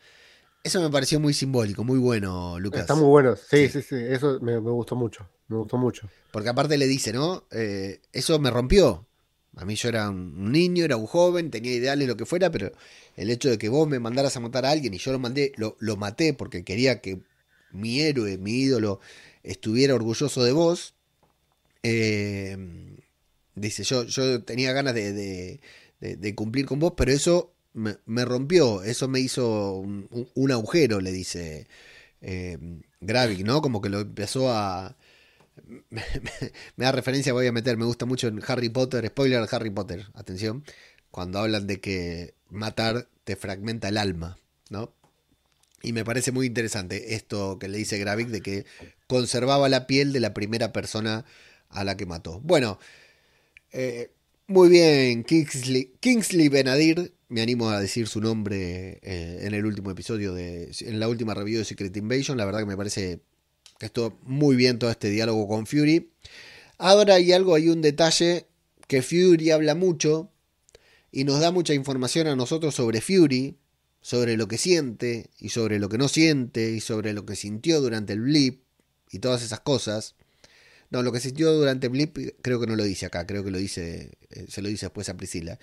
[0.65, 2.83] Eso me pareció muy simbólico, muy bueno, Lucas.
[2.83, 6.09] Está muy bueno, sí, sí, sí, eso me, me, gustó mucho, me gustó mucho.
[6.31, 7.45] Porque aparte le dice, ¿no?
[7.51, 9.05] Eh, eso me rompió.
[9.57, 12.73] A mí yo era un niño, era un joven, tenía ideales, lo que fuera, pero
[13.17, 15.53] el hecho de que vos me mandaras a matar a alguien y yo lo mandé,
[15.57, 17.21] lo, lo maté porque quería que
[17.73, 19.01] mi héroe, mi ídolo,
[19.43, 20.95] estuviera orgulloso de vos.
[21.83, 22.57] Eh,
[23.55, 25.61] dice, yo, yo tenía ganas de,
[26.01, 30.53] de, cumplir con vos, pero eso me, me rompió, eso me hizo un, un, un
[30.53, 31.67] agujero, le dice
[32.23, 32.59] eh,
[33.01, 33.61] Gravik, ¿no?
[33.63, 34.97] Como que lo empezó a,
[35.91, 36.03] me,
[36.77, 40.65] da referencia, voy a meter, me gusta mucho en Harry Potter, spoiler Harry Potter, atención,
[41.11, 44.39] cuando hablan de que matar te fragmenta el alma,
[44.71, 44.93] ¿no?
[45.83, 48.67] Y me parece muy interesante esto que le dice Gravik de que
[49.09, 51.25] conservaba la piel de la primera persona
[51.69, 52.41] a la que mató.
[52.41, 52.79] Bueno,
[53.73, 54.13] eh,
[54.47, 59.91] muy bien, Kingsley, Kingsley Benadir, me animo a decir su nombre eh, en el último
[59.91, 63.21] episodio de, en la última review de Secret Invasion, la verdad que me parece
[63.87, 66.11] esto muy bien todo este diálogo con Fury.
[66.79, 68.47] Ahora hay algo, hay un detalle
[68.89, 70.31] que Fury habla mucho
[71.11, 73.57] y nos da mucha información a nosotros sobre Fury,
[74.01, 77.81] sobre lo que siente y sobre lo que no siente y sobre lo que sintió
[77.81, 78.63] durante el blip
[79.11, 80.15] y todas esas cosas.
[80.91, 83.51] No, lo que sintió durante el blip creo que no lo dice acá, creo que
[83.51, 85.59] lo dice, eh, se lo dice después a Priscila.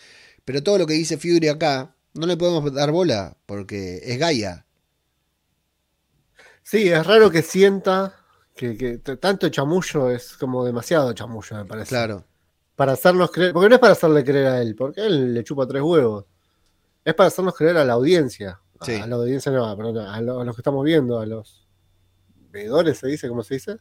[0.46, 4.66] Pero todo lo que dice Fury acá no le podemos dar bola porque es Gaia.
[6.70, 8.14] Sí, es raro que sienta
[8.56, 11.90] que, que, tanto chamullo es como demasiado chamullo, me parece.
[11.90, 12.24] Claro.
[12.76, 15.66] Para hacernos creer, porque no es para hacerle creer a él, porque él le chupa
[15.66, 16.26] tres huevos.
[17.04, 18.62] Es para hacernos creer a la audiencia.
[18.82, 18.94] Sí.
[18.94, 21.68] A la audiencia no, perdón, a, lo, a, los que estamos viendo, a los
[22.52, 23.78] veedores, se dice, ¿cómo se dice?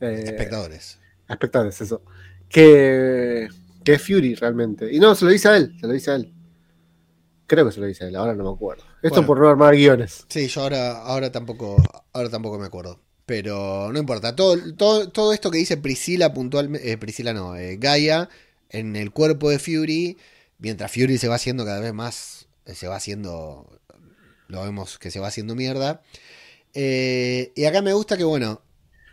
[0.00, 1.00] Eh, espectadores.
[1.26, 2.02] Espectadores, eso.
[2.50, 3.48] Que,
[3.82, 4.92] que es Fury realmente.
[4.92, 6.34] Y no, se lo dice a él, se lo dice a él.
[7.48, 8.84] Creo que se lo dice él, ahora no me acuerdo.
[9.02, 10.26] Esto bueno, por no armar guiones.
[10.28, 11.82] Sí, yo ahora, ahora tampoco,
[12.12, 13.00] ahora tampoco me acuerdo.
[13.24, 14.36] Pero no importa.
[14.36, 16.92] Todo, todo, todo esto que dice Priscila puntualmente.
[16.92, 18.28] Eh, Priscila no, eh, Gaia
[18.68, 20.18] en el cuerpo de Fury.
[20.58, 22.48] Mientras Fury se va haciendo cada vez más.
[22.66, 23.80] Eh, se va haciendo.
[24.48, 26.02] Lo vemos que se va haciendo mierda.
[26.74, 28.60] Eh, y acá me gusta que, bueno,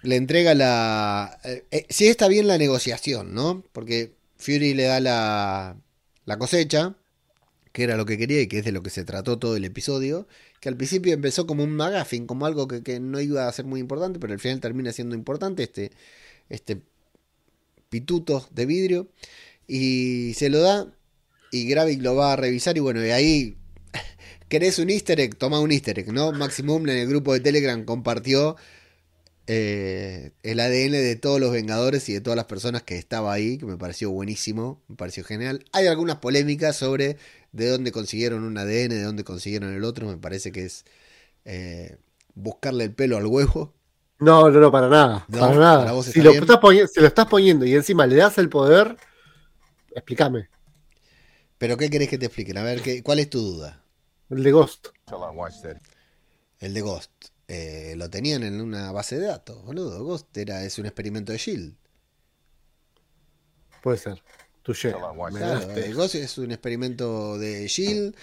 [0.03, 1.39] le entrega la.
[1.87, 3.63] sí está bien la negociación, ¿no?
[3.71, 5.77] Porque Fury le da la,
[6.25, 6.97] la cosecha
[7.75, 9.65] que era lo que quería y que es de lo que se trató todo el
[9.65, 10.29] episodio,
[10.61, 13.65] que al principio empezó como un McGuffin, como algo que, que, no iba a ser
[13.65, 15.91] muy importante, pero al final termina siendo importante, este,
[16.47, 16.81] este
[17.89, 19.09] pituto de vidrio,
[19.67, 20.87] y se lo da,
[21.51, 23.57] y Gravik lo va a revisar, y bueno, y ahí,
[24.47, 25.35] ¿querés un easter egg?
[25.35, 26.31] Toma un easter egg, ¿no?
[26.31, 28.55] Maximum en el grupo de Telegram compartió
[29.47, 33.57] eh, el ADN de todos los Vengadores y de todas las personas que estaba ahí,
[33.57, 35.65] que me pareció buenísimo, me pareció genial.
[35.71, 37.17] Hay algunas polémicas sobre
[37.51, 40.85] de dónde consiguieron un ADN, de dónde consiguieron el otro, me parece que es
[41.45, 41.97] eh,
[42.33, 43.73] buscarle el pelo al huevo.
[44.19, 45.25] No, no, no, para nada.
[45.27, 45.85] No, para nada.
[45.85, 46.59] Para si, lo estás
[46.91, 48.97] si, lo estás poniendo y encima le das el poder,
[49.93, 50.49] explícame.
[51.57, 52.57] ¿Pero qué querés que te expliquen?
[52.57, 53.83] A ver, ¿qué, ¿cuál es tu duda?
[54.29, 54.87] El de Ghost.
[56.59, 57.11] El de Ghost.
[57.47, 60.03] Eh, lo tenían en una base de datos, boludo.
[60.03, 61.75] Ghost era, es un experimento de Shield.
[63.81, 64.21] Puede ser.
[65.37, 68.15] Claro, eh, Ghost es un experimento de Shield.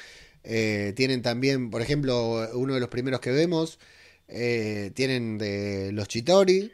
[0.42, 3.78] Eh, tienen también, por ejemplo, uno de los primeros que vemos.
[4.28, 6.72] Eh, tienen de los Chitori.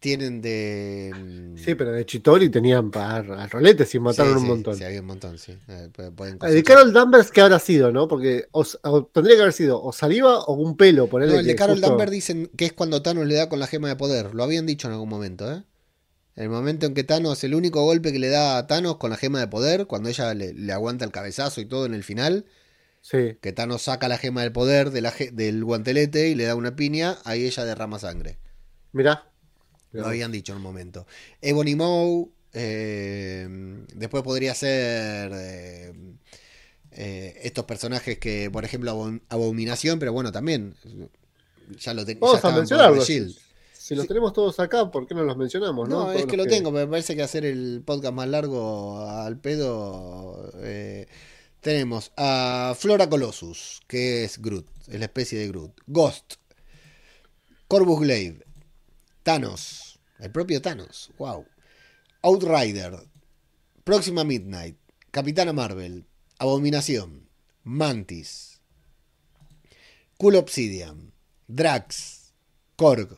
[0.00, 1.54] Tienen de.
[1.56, 4.76] Sí, pero de Chitori tenían para roletes y mataron sí, un montón.
[4.76, 5.58] Sí, había un montón, sí.
[5.66, 8.06] Eh, pueden el de Carol Danvers, ¿qué habrá sido, no?
[8.06, 11.08] Porque o, o, tendría que haber sido o saliva o un pelo.
[11.08, 11.88] Ponerle no, el de Carol justo...
[11.88, 14.36] Danvers dicen que es cuando Thanos le da con la gema de poder.
[14.36, 15.64] Lo habían dicho en algún momento, ¿eh?
[16.36, 19.16] El momento en que Thanos, el único golpe que le da a Thanos con la
[19.16, 22.46] gema de poder, cuando ella le, le aguanta el cabezazo y todo en el final,
[23.00, 23.36] sí.
[23.40, 26.76] que Thanos saca la gema del poder de la, del guantelete y le da una
[26.76, 28.38] piña, ahí ella derrama sangre.
[28.92, 29.27] Mirá.
[30.02, 31.06] Lo habían dicho en un momento.
[31.40, 33.46] Ebony Moe, eh,
[33.94, 35.92] después podría ser eh,
[36.92, 40.74] eh, estos personajes que, por ejemplo, Abominación, pero bueno, también
[41.78, 42.32] ya lo tenemos.
[42.32, 43.06] Vamos a mencionarlos.
[43.06, 44.08] Si los sí.
[44.08, 45.88] tenemos todos acá, ¿por qué no los mencionamos?
[45.88, 46.50] No, no es que lo que...
[46.50, 50.52] tengo, me parece que hacer el podcast más largo al pedo.
[50.56, 51.06] Eh,
[51.60, 55.72] Tenemos a Flora Colossus, que es Groot, es la especie de Groot.
[55.86, 56.34] Ghost,
[57.66, 58.44] Corvus Glaive,
[59.22, 59.87] Thanos,
[60.18, 61.46] el propio Thanos, wow.
[62.22, 63.08] Outrider,
[63.84, 64.76] Próxima Midnight,
[65.10, 66.06] Capitana Marvel,
[66.38, 67.28] Abominación,
[67.64, 68.60] Mantis,
[70.16, 71.12] Cool Obsidian,
[71.46, 72.34] Drax,
[72.76, 73.16] Korg,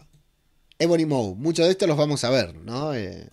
[0.78, 1.34] Ebony Maw.
[1.34, 2.94] Muchos de estos los vamos a ver, ¿no?
[2.94, 3.28] Eh,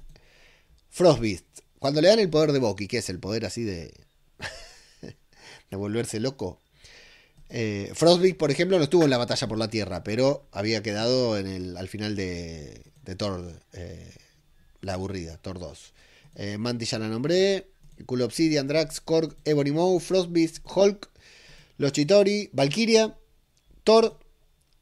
[0.89, 1.45] Frostbeast.
[1.79, 3.93] Cuando le dan el poder de Bucky, que es el poder así de.
[5.69, 6.61] de volverse loco.
[7.49, 7.93] Eh,
[8.37, 11.77] por ejemplo, no estuvo en la batalla por la Tierra, pero había quedado en el,
[11.77, 14.13] al final de, de Thor, eh,
[14.81, 15.93] la aburrida, Thor 2.
[16.35, 17.67] Eh, Mantis ya la nombré.
[18.05, 21.09] Cool Obsidian, Drax, Korg, Ebony Maw, Frostbeast, Hulk,
[21.77, 23.17] Los Chitori, Valkyria,
[23.83, 24.19] Thor,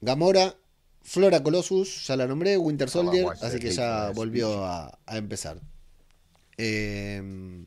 [0.01, 0.56] Gamora,
[1.01, 5.17] Flora Colossus, ya la nombré, Winter Soldier, vamos a así que ya volvió a, a
[5.17, 5.62] empezar.
[6.58, 7.65] Eh,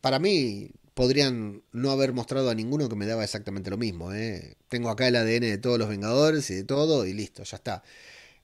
[0.00, 4.12] para mí, podrían no haber mostrado a ninguno que me daba exactamente lo mismo.
[4.12, 4.56] ¿eh?
[4.68, 7.84] Tengo acá el ADN de todos los Vengadores y de todo, y listo, ya está.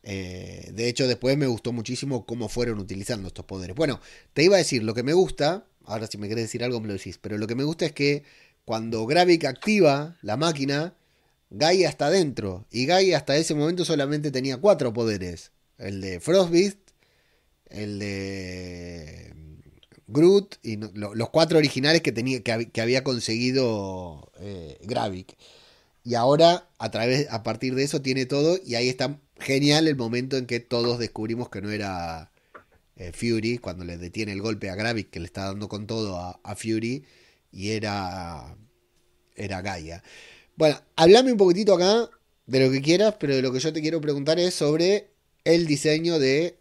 [0.04, 3.74] Eh, de hecho, después me gustó muchísimo cómo fueron utilizando estos poderes.
[3.74, 4.00] Bueno,
[4.34, 6.86] te iba a decir, lo que me gusta, ahora si me querés decir algo me
[6.86, 8.22] lo decís, pero lo que me gusta es que
[8.64, 10.94] cuando Gravik activa la máquina,
[11.50, 12.68] Gaia está dentro.
[12.70, 15.50] Y Gaia hasta ese momento solamente tenía cuatro poderes.
[15.76, 16.78] El de Frostbeast,
[17.68, 19.34] el de
[20.06, 25.36] Groot y los cuatro originales que, tenía, que, hab- que había conseguido eh, Gravik.
[26.04, 28.58] Y ahora, a través, a partir de eso, tiene todo.
[28.64, 32.30] Y ahí está genial el momento en que todos descubrimos que no era
[32.96, 36.18] eh, Fury, cuando le detiene el golpe a Gravik, que le está dando con todo
[36.18, 37.04] a, a Fury,
[37.52, 38.56] y era,
[39.36, 40.02] era Gaia.
[40.56, 42.10] Bueno, hablame un poquitito acá
[42.46, 45.10] de lo que quieras, pero de lo que yo te quiero preguntar es sobre
[45.44, 46.58] el diseño de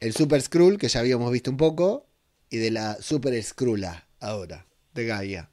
[0.00, 2.05] el Super Skrull, que ya habíamos visto un poco,
[2.50, 5.50] y de la Super Skrulla ahora, de Gaia.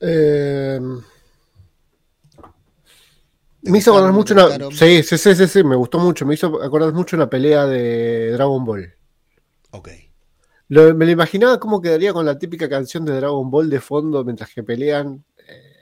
[0.00, 0.80] Eh,
[3.62, 4.70] ¿Te me hizo acordar mucho ¿Te una.
[4.76, 6.24] Sí, sí, sí, sí, sí, me gustó mucho.
[6.24, 8.94] Me hizo acordar mucho una pelea de Dragon Ball.
[9.72, 9.88] Ok.
[10.68, 14.24] Lo- me lo imaginaba cómo quedaría con la típica canción de Dragon Ball de fondo
[14.24, 15.24] mientras que pelean.
[15.46, 15.74] Eh,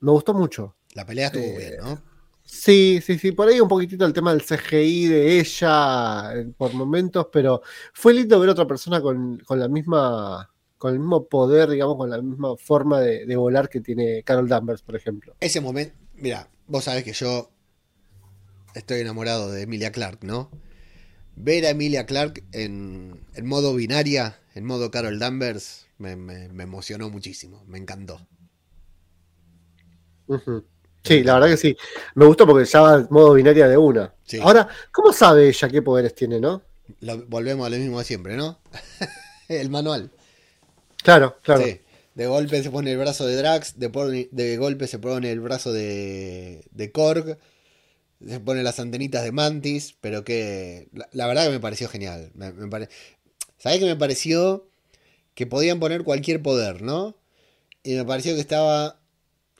[0.00, 0.76] me gustó mucho.
[0.94, 2.11] La pelea estuvo Eh, bien, ¿no?
[2.54, 6.72] Sí, sí, sí, por ahí un poquitito el tema del CGI de ella eh, por
[6.74, 7.62] momentos, pero
[7.94, 12.10] fue lindo ver otra persona con, con la misma, con el mismo poder, digamos, con
[12.10, 15.34] la misma forma de, de volar que tiene Carol Danvers, por ejemplo.
[15.40, 17.50] Ese momento, mira, vos sabés que yo
[18.74, 20.50] estoy enamorado de Emilia Clark, ¿no?
[21.36, 26.64] Ver a Emilia Clark en, en modo binaria, en modo Carol Danvers, me, me- me
[26.64, 28.20] emocionó muchísimo, me encantó.
[30.26, 30.66] Ujú.
[31.04, 31.76] Sí, la verdad que sí.
[32.14, 34.14] Me gustó porque ya va en modo binaria de una.
[34.24, 34.38] Sí.
[34.40, 36.62] Ahora, ¿cómo sabe ella qué poderes tiene, no?
[37.28, 38.58] Volvemos a lo mismo de siempre, ¿no?
[39.48, 40.10] el manual.
[41.02, 41.64] Claro, claro.
[41.64, 41.80] Sí.
[42.14, 46.62] De golpe se pone el brazo de Drax, de, golpe se pone el brazo de,
[46.70, 47.38] de Korg,
[48.26, 52.30] se pone las antenitas de Mantis, pero que la, la verdad que me pareció genial.
[52.34, 52.90] Me, me pare-
[53.58, 54.68] ¿Sabés que me pareció
[55.34, 57.16] que podían poner cualquier poder, ¿no?
[57.82, 59.00] Y me pareció que estaba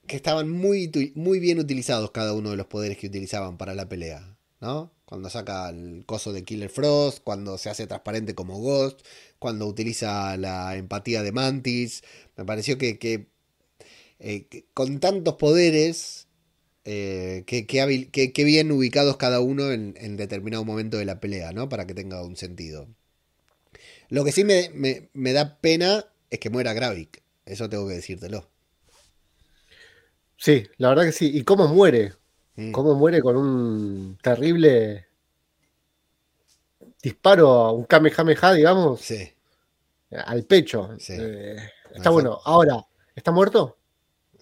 [0.06, 3.88] que estaban muy, muy bien utilizados cada uno de los poderes que utilizaban para la
[3.88, 4.92] pelea, ¿no?
[5.06, 9.00] Cuando saca el coso de Killer Frost, cuando se hace transparente como Ghost,
[9.38, 12.02] cuando utiliza la empatía de Mantis.
[12.36, 13.28] Me pareció que, que,
[14.20, 16.28] eh, con tantos poderes,
[16.86, 21.68] eh, que bien ubicados cada uno en, en determinado momento de la pelea, ¿no?
[21.70, 22.88] Para que tenga un sentido.
[24.08, 27.22] Lo que sí me, me- me da pena es que muera Gravik.
[27.46, 28.48] Eso tengo que decírtelo.
[30.42, 31.30] Sí, la verdad que sí.
[31.32, 32.14] ¿Y cómo muere?
[32.56, 32.72] Mm.
[32.72, 35.06] ¿Cómo muere con un terrible
[37.00, 39.32] disparo a un Kamehameha, digamos, Sí.
[40.10, 40.96] al pecho?
[40.98, 41.14] Sí.
[41.16, 41.56] Eh,
[41.94, 42.40] está bueno.
[42.44, 43.78] Ahora, ¿está muerto?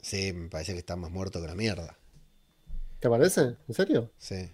[0.00, 1.98] Sí, me parece que está más muerto que la mierda.
[2.98, 3.56] ¿Te parece?
[3.68, 4.10] ¿En serio?
[4.16, 4.48] Sí.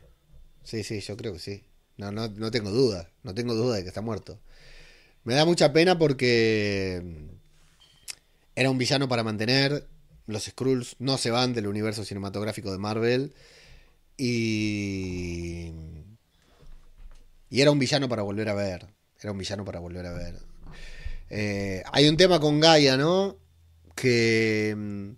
[0.64, 1.64] Sí, sí, yo creo que sí.
[1.96, 3.08] No, no, no tengo duda.
[3.22, 4.40] No tengo duda de que está muerto.
[5.22, 7.28] Me da mucha pena porque
[8.56, 9.86] era un villano para mantener.
[10.26, 13.34] Los Skrulls no se van del universo cinematográfico de Marvel.
[14.16, 15.72] Y.
[17.48, 18.86] Y era un villano para volver a ver.
[19.20, 20.38] Era un villano para volver a ver.
[21.30, 23.36] Eh, hay un tema con Gaia, ¿no?
[23.94, 24.74] Que.
[24.76, 25.10] mm,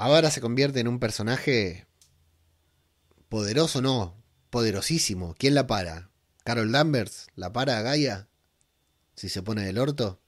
[0.00, 1.86] Ahora se convierte en un personaje
[3.28, 4.16] poderoso, no,
[4.48, 5.34] poderosísimo.
[5.38, 6.10] ¿Quién la para?
[6.42, 7.26] ¿Carol Danvers?
[7.34, 8.26] ¿La para a Gaia?
[9.14, 10.18] Si se pone del orto.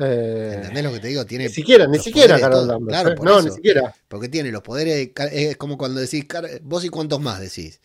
[0.00, 1.26] Eh, ¿Entendés lo que te digo?
[1.26, 2.66] Tiene ni siquiera, ni siquiera Carol.
[2.66, 2.88] Danvers.
[2.88, 3.14] Claro, ¿eh?
[3.16, 3.48] por No, eso.
[3.48, 3.94] ni siquiera.
[4.08, 5.10] Porque tiene los poderes.
[5.32, 7.80] Es como cuando decís, "Car- vos y cuántos más decís.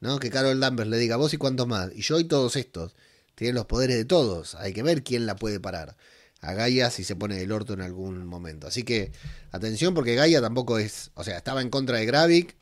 [0.00, 0.18] ¿No?
[0.20, 1.90] Que Carol Danvers le diga, vos y cuántos más.
[1.94, 2.94] Y yo y todos estos.
[3.34, 4.54] tiene los poderes de todos.
[4.56, 5.96] Hay que ver quién la puede parar.
[6.40, 8.66] A Gaia si se pone del orto en algún momento.
[8.66, 9.12] Así que
[9.52, 12.56] atención porque Gaia tampoco es, o sea, estaba en contra de Gravik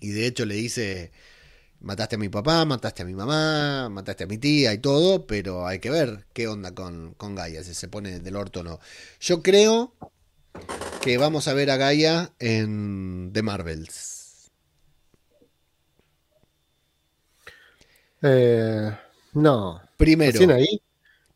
[0.00, 1.10] y de hecho le dice,
[1.84, 5.66] mataste a mi papá, mataste a mi mamá, mataste a mi tía y todo, pero
[5.66, 8.80] hay que ver qué onda con, con Gaia, si se pone del orto o no.
[9.20, 9.94] Yo creo
[11.02, 14.50] que vamos a ver a Gaia en The Marvels.
[18.22, 18.90] Eh,
[19.34, 19.82] no.
[19.98, 20.40] Primero,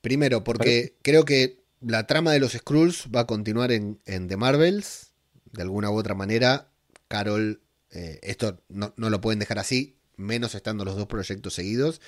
[0.00, 4.38] primero porque creo que la trama de los Skrulls va a continuar en, en The
[4.38, 5.12] Marvels,
[5.52, 6.70] de alguna u otra manera.
[7.08, 12.02] Carol, eh, esto no, no lo pueden dejar así, menos estando los dos proyectos seguidos.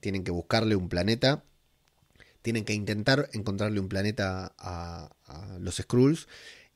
[0.00, 1.44] Tienen que buscarle un planeta.
[2.42, 6.28] Tienen que intentar encontrarle un planeta a, a los Skrulls.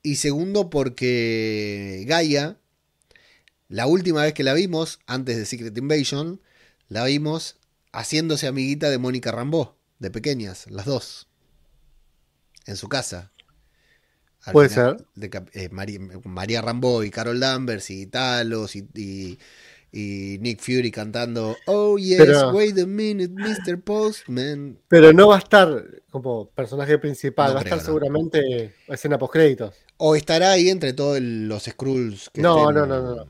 [0.02, 2.58] Y segundo, porque Gaia,
[3.68, 6.40] la última vez que la vimos, antes de Secret Invasion,
[6.88, 7.56] la vimos
[7.92, 11.28] haciéndose amiguita de Mónica Rambeau, de pequeñas, las dos.
[12.66, 13.32] En su casa.
[14.44, 15.06] Al Puede final, ser.
[15.16, 19.38] de eh, María, María Rambeau y Carol Danvers y Talos y, y-
[19.98, 23.80] y Nick Fury cantando Oh yes, Pero- wait a minute, Mr.
[23.80, 24.78] Postman.
[24.88, 27.84] Pero no va a estar como personaje principal, No va a estar no.
[27.84, 29.74] seguramente escena postcréditos.
[29.96, 33.26] O estará ahí entre todos los Skrulls que No, no, no, no, no.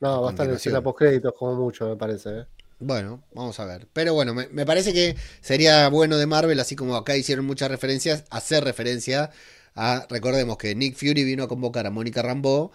[0.00, 2.28] No, va a estar en escena postcréditos como mucho, me parece.
[2.40, 2.44] ¿eh?
[2.78, 3.88] Bueno, vamos a ver.
[3.92, 7.70] Pero bueno, me, me parece que sería bueno de Marvel, así como acá hicieron muchas
[7.70, 9.30] referencias, hacer referencia
[9.74, 12.70] a, recordemos que Nick Fury vino a convocar a Mónica Rambeau,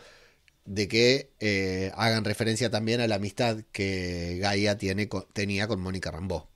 [0.66, 5.80] de que eh, hagan referencia también a la amistad que Gaia tiene con- tenía con
[5.82, 6.48] Mónica Rambeau.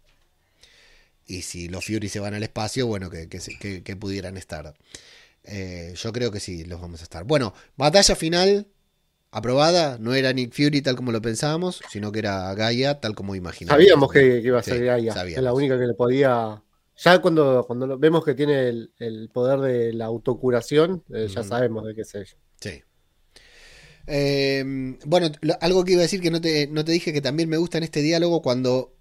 [1.26, 4.36] Y si los Fury se van al espacio, bueno, que, que se- que- que pudieran
[4.38, 4.74] estar.
[5.44, 7.24] Eh, yo creo que sí, los vamos a estar.
[7.26, 8.68] Bueno, batalla final
[9.32, 9.98] aprobada.
[10.00, 13.84] No era Nick Fury tal como lo pensábamos, sino que era Gaia tal como imaginábamos.
[13.86, 15.38] Sabíamos que, iba a Sí, ser Gaia, sabíamos.
[15.40, 16.64] es la única que le podía.
[16.98, 21.86] Ya cuando, cuando vemos que tiene el, el poder de la autocuración, eh, ya sabemos
[21.86, 22.38] de qué es ella.
[22.60, 22.84] Sí.
[24.12, 27.22] Eh, bueno, lo- algo que iba a decir que no te, no te dije que
[27.22, 28.96] también me gusta en este diálogo cuando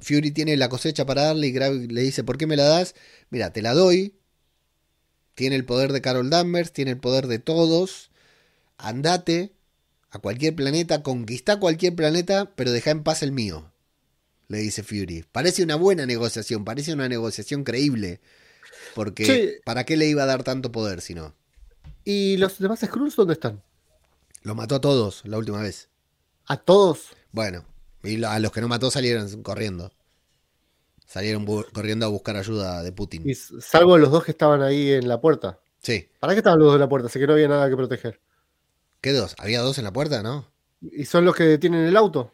[0.00, 2.94] Fury tiene la cosecha para darle y Gravik le dice, ¿por qué me la das?
[3.30, 4.14] Mira, te la doy.
[5.34, 8.10] Tiene el poder de Carol Danvers, tiene el poder de todos.
[8.76, 9.52] Andate
[10.10, 13.70] a cualquier planeta, conquista cualquier planeta, pero deja en paz el mío.
[14.48, 15.24] Le dice Fury.
[15.30, 18.20] Parece una buena negociación, parece una negociación creíble.
[18.94, 19.50] Porque Sí.
[19.64, 21.34] ¿para qué le iba a dar tanto poder si no?
[22.04, 23.62] ¿Y los demás Skrulls dónde están?
[24.48, 25.90] Lo mató a todos la última vez.
[26.46, 27.10] ¿A todos?
[27.32, 27.66] Bueno,
[28.02, 29.92] y a los que no mató salieron corriendo.
[31.04, 33.28] Salieron corriendo a buscar ayuda de Putin.
[33.28, 35.60] Y salvo los dos que estaban ahí en la puerta.
[35.82, 36.08] Sí.
[36.18, 37.10] ¿Para qué estaban los dos en la puerta?
[37.10, 38.22] Sé que no había nada que proteger.
[39.02, 39.36] ¿Qué dos?
[39.36, 40.50] ¿Había dos en la puerta, no?
[40.80, 42.32] ¿Y son los que detienen el auto?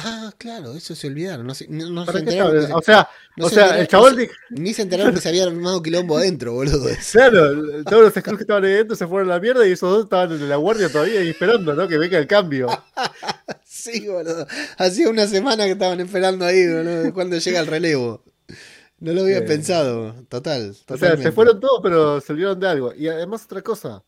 [0.00, 1.46] Ah, claro, eso se olvidaron.
[1.46, 3.80] No, se- no- no ¿Para se qué enteraron se- O sea, no o se sea
[3.80, 4.16] el chabón
[4.50, 6.88] Ni se enteraron que se había armado quilombo adentro, boludo.
[7.12, 9.90] Claro, todos los Skrulls que estaban ahí dentro se fueron a la mierda y esos
[9.90, 11.88] dos estaban en la guardia todavía y esperando, ¿no?
[11.88, 12.68] Que venga el cambio.
[13.64, 14.46] Sí, boludo.
[14.76, 18.24] Hacía una semana que estaban esperando ahí, boludo, cuando llega el relevo.
[18.98, 20.74] No lo había Eh, pensado, total.
[20.88, 22.92] O sea, se fueron todos, pero se olvidaron de algo.
[22.94, 24.02] Y además otra cosa,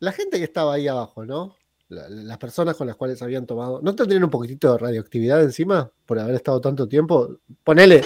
[0.00, 1.56] la gente que estaba ahí abajo, ¿no?
[1.92, 5.90] La- las personas con las cuales habían tomado, ¿no tendrían un poquitito de radioactividad encima
[6.06, 7.36] por haber estado tanto tiempo?
[7.62, 8.02] Ponele,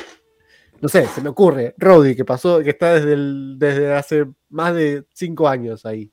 [0.81, 4.75] no sé, se me ocurre, Rowdy, que pasó, que está desde, el- desde hace más
[4.75, 6.11] de cinco años ahí.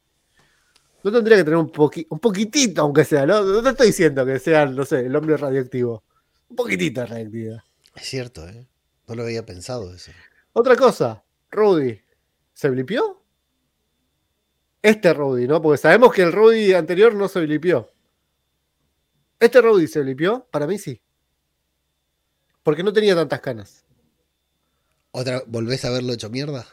[1.03, 3.41] No tendría que tener un, poqui- un poquitito, aunque sea, ¿no?
[3.43, 6.03] No te estoy diciendo que sea, no sé, el hombre radioactivo.
[6.49, 7.57] Un poquitito de radioactividad.
[7.95, 8.67] Es cierto, ¿eh?
[9.07, 10.11] No lo había pensado eso.
[10.53, 11.99] Otra cosa, Rudy,
[12.53, 13.22] ¿se blipió?
[14.83, 15.61] Este Rudy, ¿no?
[15.61, 17.89] Porque sabemos que el Rudy anterior no se blipió.
[19.39, 20.45] ¿Este Rudy se blipió?
[20.51, 21.01] Para mí sí.
[22.63, 23.85] Porque no tenía tantas canas.
[25.11, 26.67] ¿Otra, ¿Volvés a verlo hecho mierda?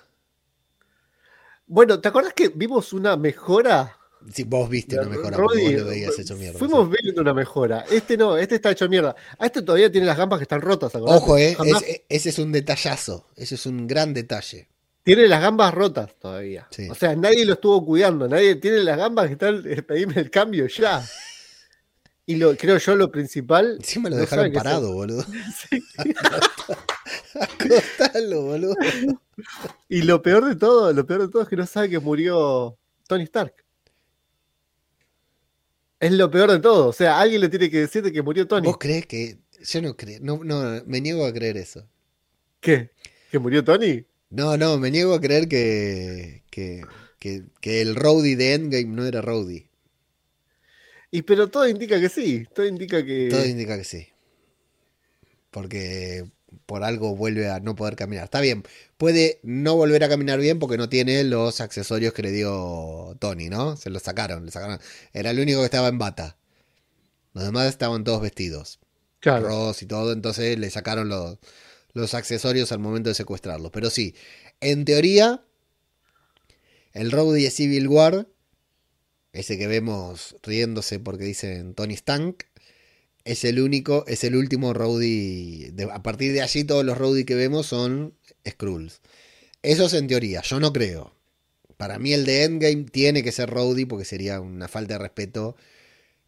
[1.66, 3.96] Bueno, ¿te acuerdas que vimos una mejora?
[4.32, 5.62] Sí, vos viste una mejora Roddy?
[5.62, 6.58] vos lo veías hecho mierda.
[6.58, 6.96] Fuimos sí.
[7.00, 7.84] viendo una mejora.
[7.88, 9.14] Este no, este está hecho mierda.
[9.38, 11.16] A este todavía tiene las gambas que están rotas, ¿acordás?
[11.16, 13.26] Ojo, eh, ese, ese es un detallazo.
[13.36, 14.68] Ese es un gran detalle.
[15.02, 16.68] Tiene las gambas rotas todavía.
[16.70, 16.88] Sí.
[16.90, 18.28] O sea, nadie lo estuvo cuidando.
[18.28, 19.62] Nadie tiene las gambas que están.
[19.66, 21.02] eh, Pedime el cambio ya.
[22.26, 23.76] Y lo creo yo lo principal.
[23.78, 25.24] Encima lo no dejaron parado, boludo.
[25.70, 25.82] Sí.
[27.34, 28.74] Acostalo, boludo.
[29.88, 32.78] Y lo peor de todo, lo peor de todo es que no sabe que murió
[33.06, 33.54] Tony Stark.
[35.98, 36.88] Es lo peor de todo.
[36.88, 38.66] O sea, alguien le tiene que decir de que murió Tony.
[38.66, 39.38] ¿Vos crees que.?
[39.62, 40.18] Yo no creo.
[40.22, 41.86] No, no, me niego a creer eso.
[42.60, 42.90] ¿Qué?
[43.30, 44.04] ¿Que murió Tony?
[44.30, 46.44] No, no, me niego a creer que.
[46.50, 46.82] que,
[47.18, 49.66] que, que el Rowdy de Endgame no era Rowdy.
[51.10, 52.46] Y pero todo indica que sí.
[52.54, 53.28] Todo indica que.
[53.30, 54.08] Todo indica que sí.
[55.50, 56.30] Porque
[56.66, 58.24] por algo vuelve a no poder caminar.
[58.24, 58.62] Está bien,
[58.96, 63.48] puede no volver a caminar bien porque no tiene los accesorios que le dio Tony,
[63.48, 63.76] ¿no?
[63.76, 64.78] Se los sacaron, le sacaron.
[65.12, 66.36] Era el único que estaba en bata.
[67.34, 68.78] Los demás estaban todos vestidos.
[69.20, 69.48] Claro.
[69.48, 71.38] Ross y todo, entonces le sacaron los,
[71.92, 73.70] los accesorios al momento de secuestrarlos.
[73.70, 74.14] Pero sí,
[74.60, 75.44] en teoría,
[76.92, 78.28] el Rowdy de Civil War,
[79.32, 82.44] ese que vemos riéndose porque dicen Tony Stank,
[83.24, 85.70] es el único, es el último Rowdy.
[85.72, 88.14] de- a partir de allí todos los Rowdy que vemos son
[88.48, 89.00] Skrulls.
[89.62, 91.14] Eso es en teoría, yo no creo.
[91.76, 95.56] Para mí el de Endgame tiene que ser Rowdy porque sería una falta de respeto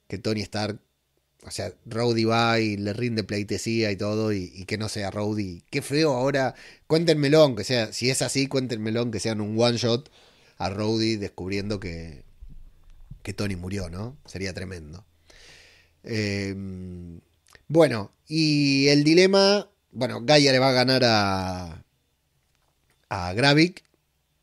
[0.06, 0.80] que Tony Stark,
[1.44, 5.62] o sea, Rowdy va y le rinde pleitesía y todo y, que no sea Rowdy.
[5.70, 6.54] Qué feo ahora.
[6.86, 10.10] Cuéntenmelo, aunque sea, si es así, cuéntenmelo aunque sea en un one shot
[10.58, 12.22] a Rowdy descubriendo que,
[13.22, 14.16] que Tony murió, ¿no?
[14.24, 15.04] Sería tremendo.
[16.04, 16.54] Eh,
[17.68, 21.84] bueno, y el dilema, bueno, Gaia le va a ganar a,
[23.08, 23.82] a Gravik,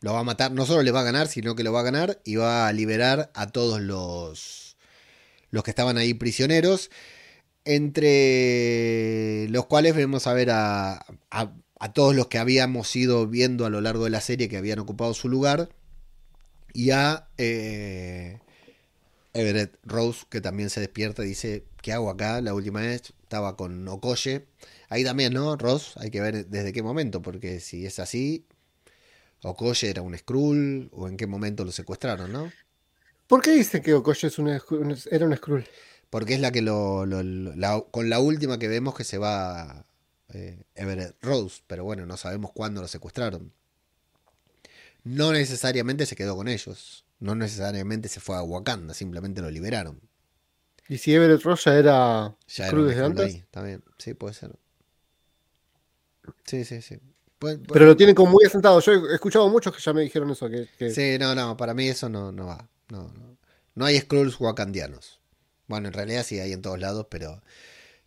[0.02, 1.84] lo va a matar, no solo le va a ganar, sino que lo va a
[1.84, 4.69] ganar y va a liberar a todos los,
[5.52, 6.90] los que estaban ahí prisioneros,
[7.66, 13.70] entre los cuales vemos a ver a, a, todos los que habíamos ido viendo a
[13.70, 15.70] lo largo de la serie que habían ocupado su lugar
[16.74, 17.28] y a...
[17.38, 18.40] eh,
[19.34, 22.42] Everett Rose, que también se despierta y dice, ¿qué hago acá?
[22.42, 24.48] La última vez estaba con Okoye.
[24.90, 25.56] Ahí también, ¿no?
[25.56, 28.46] Rose, hay que ver desde qué momento, porque si es así,
[29.44, 32.52] Okoye era un Skrull, o en qué momento lo secuestraron, ¿no?
[33.30, 34.62] ¿Por qué dicen que Okoye es una,
[35.12, 35.66] era un Skrull?
[36.10, 39.18] Porque es la que lo, lo- lo- la- con la última que vemos que se
[39.18, 39.86] va
[40.34, 43.52] eh, Everett Rose, pero bueno, no sabemos cuándo lo secuestraron.
[45.04, 50.00] No necesariamente se quedó con ellos, no necesariamente se fue a Wakanda, simplemente lo liberaron.
[50.90, 53.44] ¿Y si Everett Ross ya era Ya era desde antes?
[53.54, 53.84] ahí, bien.
[53.98, 54.52] Sí, puede ser.
[56.46, 57.00] Sí, sí, sí.
[57.40, 58.80] Puede- Pero lo tienen como muy asentado.
[58.82, 60.50] Yo he escuchado muchos que ya me dijeron eso.
[60.50, 62.70] Que, que- Sí, no, no, para mí eso no, no va.
[62.90, 63.38] No, no.
[63.76, 65.20] No hay Skrulls wakandianos.
[65.68, 67.42] Bueno, en realidad sí hay en todos lados, pero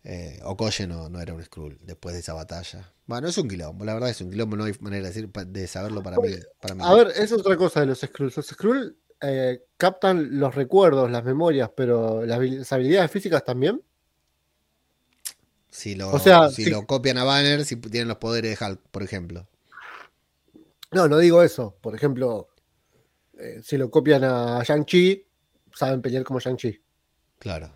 [0.03, 2.91] eh, Okoye no, no era un Skrull después de esa batalla.
[3.05, 5.67] Bueno, es un quilombo, la verdad es un quilombo, no hay manera de, decir, de
[5.67, 6.29] saberlo para mí.
[6.61, 6.81] Para mí.
[6.85, 8.35] A ver, es otra cosa de los Skrulls.
[8.37, 13.81] Los Skrull eh, captan los recuerdos, las memorias, pero las habilidades físicas también.
[15.73, 16.69] Si lo, o sea, si sí.
[16.69, 19.47] lo copian a Banner, si tienen los poderes de Hulk, por ejemplo.
[20.91, 21.75] No, no digo eso.
[21.81, 22.49] Por ejemplo,
[23.39, 25.25] eh, si lo copian a Shang-Chi,
[25.73, 26.79] saben pelear como Shang-Chi.
[27.39, 27.71] Claro.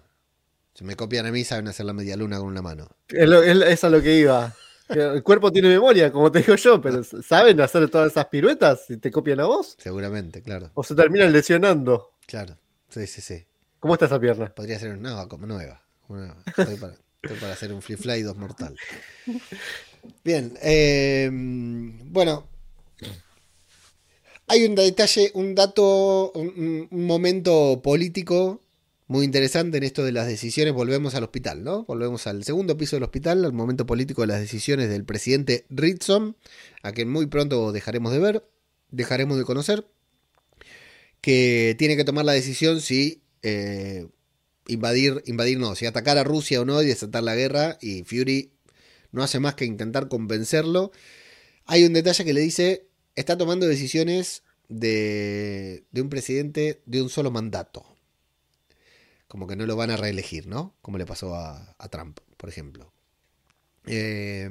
[0.76, 2.88] Si me copian a mí, saben hacer la media luna con una mano.
[3.08, 4.54] Es, lo- es- es a lo que iba.
[4.90, 8.98] El cuerpo tiene memoria, como te digo yo, pero ¿saben hacer todas esas piruetas si
[8.98, 9.76] te copian a vos?
[9.80, 10.70] Seguramente, claro.
[10.76, 12.12] ¿O se terminan lesionando?
[12.28, 12.58] Claro.
[12.90, 13.46] Sí, sí, sí.
[13.80, 14.54] ¿Cómo está esa pierna?
[14.54, 15.84] Podría ser una como nueva.
[16.08, 16.38] nueva.
[16.46, 18.76] Estoy para, para hacer un flip fly 2 mortal.
[20.24, 22.48] Bien, eh, bueno.
[24.50, 28.62] Hay un detalle, un dato, un, un momento político
[29.08, 30.74] muy interesante en esto de las decisiones.
[30.74, 31.84] Volvemos al hospital, ¿no?
[31.86, 36.38] Volvemos al segundo piso del hospital, al momento político de las decisiones del presidente Ritson,
[36.84, 38.50] a quien muy pronto dejaremos de ver,
[38.90, 39.86] dejaremos de conocer,
[41.22, 44.08] que tiene que tomar la decisión si eh,
[44.68, 48.52] invadir, invadir no, si atacar a Rusia o no y desatar la guerra y Fury
[49.12, 50.92] no hace más que intentar convencerlo.
[51.66, 57.10] Hay un detalle que le dice, está tomando decisiones de, de un presidente de un
[57.10, 57.86] solo mandato.
[59.28, 60.76] Como que no lo van a reelegir, ¿no?
[60.82, 62.94] Como le pasó a, Trump, por ejemplo.
[63.86, 64.50] Eh,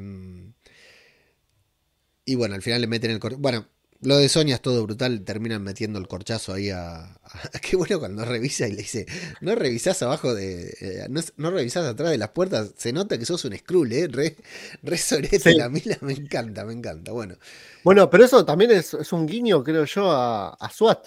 [2.25, 3.21] y bueno, al final le meten el...
[3.39, 3.69] Bueno,
[4.03, 7.99] lo de Sonia es todo brutal, terminan metiendo el corchazo ahí a, a- Qué bueno
[7.99, 9.07] cuando revisa y le dice,
[9.40, 10.68] no revisás abajo de...
[10.80, 14.09] eh, no, no revisás atrás de las puertas, se nota que sos un Skrull, ¿eh?
[14.09, 14.36] Re,
[14.82, 15.55] re sorete Sí.
[15.55, 17.12] la mila, me encanta, me encanta.
[17.12, 17.36] Bueno,
[17.84, 21.07] Bueno, pero eso también es, es un guiño, creo yo, a, a SWAT.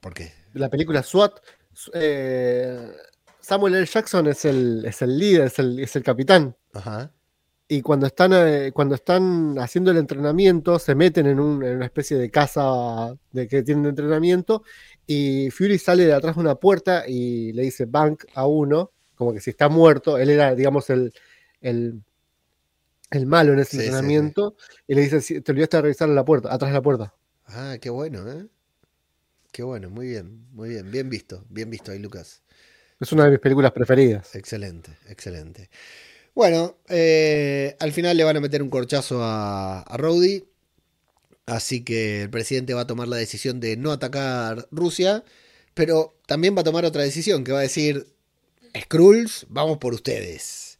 [0.00, 0.32] ¿por qué?
[0.54, 1.40] La película SWAT.
[1.92, 2.92] eh,
[3.40, 3.86] Samuel L.
[3.86, 6.56] Jackson es el, es el líder, es el, es el capitán.
[6.74, 7.10] Ajá.
[7.76, 11.86] Y cuando están, eh, cuando están haciendo el entrenamiento, se meten en, un- en una
[11.86, 14.62] especie de casa de que tienen entrenamiento.
[15.06, 19.32] Y Fury sale de atrás de una puerta y le dice Bank a uno, como
[19.32, 20.18] que si está muerto.
[20.18, 21.12] Él era, digamos, el,
[21.60, 22.02] el,
[23.10, 24.24] el malo en ese Sí, sí, sí.
[24.26, 24.56] entrenamiento.
[24.86, 27.14] Y le dice: "Sí, Te olvidaste de revisar la puerta, atrás de la puerta.
[27.46, 28.48] Ah, qué bueno, ¿eh?
[29.52, 32.42] Qué bueno, muy bien, muy bien, bien visto, bien visto ahí, Lucas.
[32.98, 34.34] Es una de mis películas preferidas.
[34.34, 35.70] Excelente, excelente.
[36.34, 40.44] Bueno, eh, al final le van a meter un corchazo a, Rowdy.
[41.46, 45.24] Así que el presidente va a tomar la decisión de no atacar Rusia.
[45.74, 48.08] Pero también va a tomar otra decisión que va a decir:
[48.76, 50.78] Skrulls, vamos por ustedes.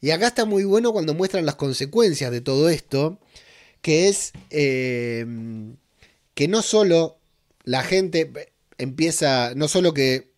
[0.00, 3.18] Y acá está muy bueno cuando muestran las consecuencias de todo esto,
[3.82, 5.26] que es eh,
[6.34, 7.18] que no solo
[7.64, 8.30] la gente
[8.78, 10.35] empieza, no solo que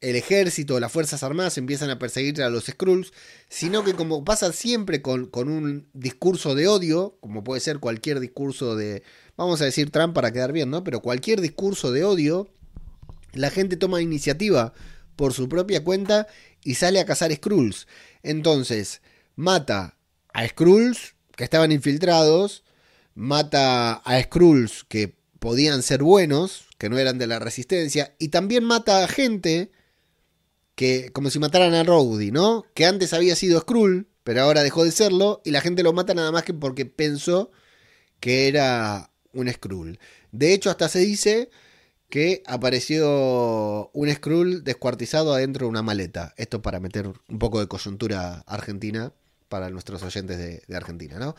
[0.00, 3.12] el ejército, las Fuerzas Armadas empiezan a perseguir a los Skrulls,
[3.48, 8.20] sino que como pasa siempre con, con, un discurso de odio, como puede ser cualquier
[8.20, 9.02] discurso de,
[9.36, 10.84] vamos a decir Trump para quedar bien, ¿no?
[10.84, 12.48] Pero cualquier discurso de odio,
[13.32, 14.72] la gente toma iniciativa
[15.16, 16.28] por su propia cuenta
[16.62, 17.88] y sale a cazar Skrulls.
[18.22, 19.02] Entonces,
[19.34, 19.96] mata
[20.32, 22.62] a Skrulls que estaban infiltrados,
[23.14, 28.64] mata a Skrulls que podían ser buenos, que no eran de la resistencia, y también
[28.64, 29.72] mata a gente
[30.78, 32.64] que como si mataran a Rowdy, ¿no?
[32.72, 36.14] Que antes había sido Skrull, pero ahora dejó de serlo, y la gente lo mata
[36.14, 37.50] nada más que porque pensó
[38.20, 39.98] que era un Skrull.
[40.30, 41.50] De hecho, hasta se dice
[42.08, 46.32] que apareció un Skrull descuartizado adentro de una maleta.
[46.36, 49.12] Esto para meter un poco de coyuntura argentina
[49.48, 51.34] para nuestros oyentes de, Argentina, ¿no?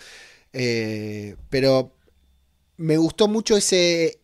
[0.52, 1.96] Eh, pero
[2.76, 4.20] me gustó mucho ese,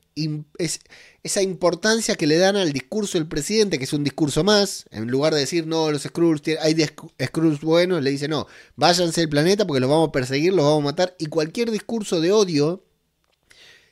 [1.26, 5.08] esa importancia que le dan al discurso del presidente, que es un discurso más, en
[5.08, 6.94] lugar de decir, no, los Skrulls, hay 10
[7.26, 8.46] Skrulls buenos, le dice, no,
[8.76, 12.22] váyanse del planeta porque los vamos a perseguir, los vamos a matar, y cualquier discurso
[12.22, 12.84] de odio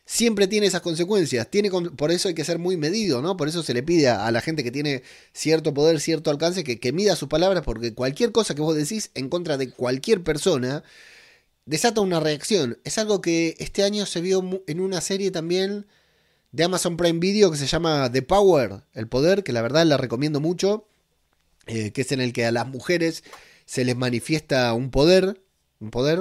[0.06, 3.36] siempre tiene esas consecuencias, tiene, por eso hay que ser muy medido, ¿no?
[3.36, 5.02] Por eso se le pide a, la gente que tiene
[5.34, 9.10] cierto poder, cierto alcance, que, que mida sus palabras, porque cualquier cosa que vos decís
[9.16, 10.84] en contra de cualquier persona,
[11.66, 12.78] desata una reacción.
[12.84, 15.88] Es algo que este año se vio en una serie también
[16.54, 19.98] de Amazon Prime Video que se llama The Power, el poder, que la verdad la
[19.98, 20.88] recomiendo mucho,
[21.66, 23.24] eh, que es en el que a las mujeres
[23.66, 25.42] se les manifiesta un poder,
[25.80, 26.20] un poder,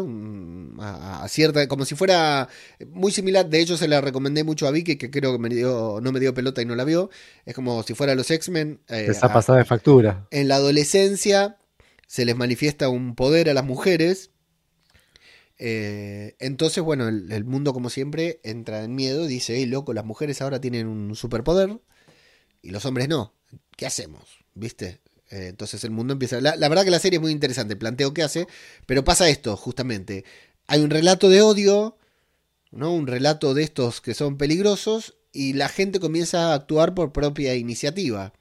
[0.80, 2.48] a, cierta, como si fuera
[2.90, 6.00] muy similar, de hecho se la recomendé mucho a Vicky, que creo que me dio,
[6.02, 7.10] no me dio pelota y no la vio,
[7.44, 8.80] es como si fuera los X-Men.
[8.88, 10.26] Eh, Esa pasada de factura.
[10.30, 11.58] En la adolescencia
[12.06, 14.31] se les manifiesta un poder a las mujeres
[15.58, 20.42] eh, entonces, bueno, el, mundo como siempre entra en miedo, dice, hey, loco, las mujeres
[20.42, 21.80] ahora tienen un superpoder
[22.62, 23.34] y los hombres no.
[23.76, 24.22] ¿Qué hacemos?
[24.54, 25.00] ¿Viste?
[25.30, 26.40] Eh, entonces el mundo empieza...
[26.40, 28.46] La, verdad que la serie es muy interesante, el planteo que hace,
[28.86, 30.24] pero pasa esto, justamente.
[30.66, 31.96] Hay un relato de odio,
[32.70, 32.92] ¿no?
[32.92, 37.54] Un relato de estos que son peligrosos y la gente comienza a actuar por propia
[37.54, 38.32] iniciativa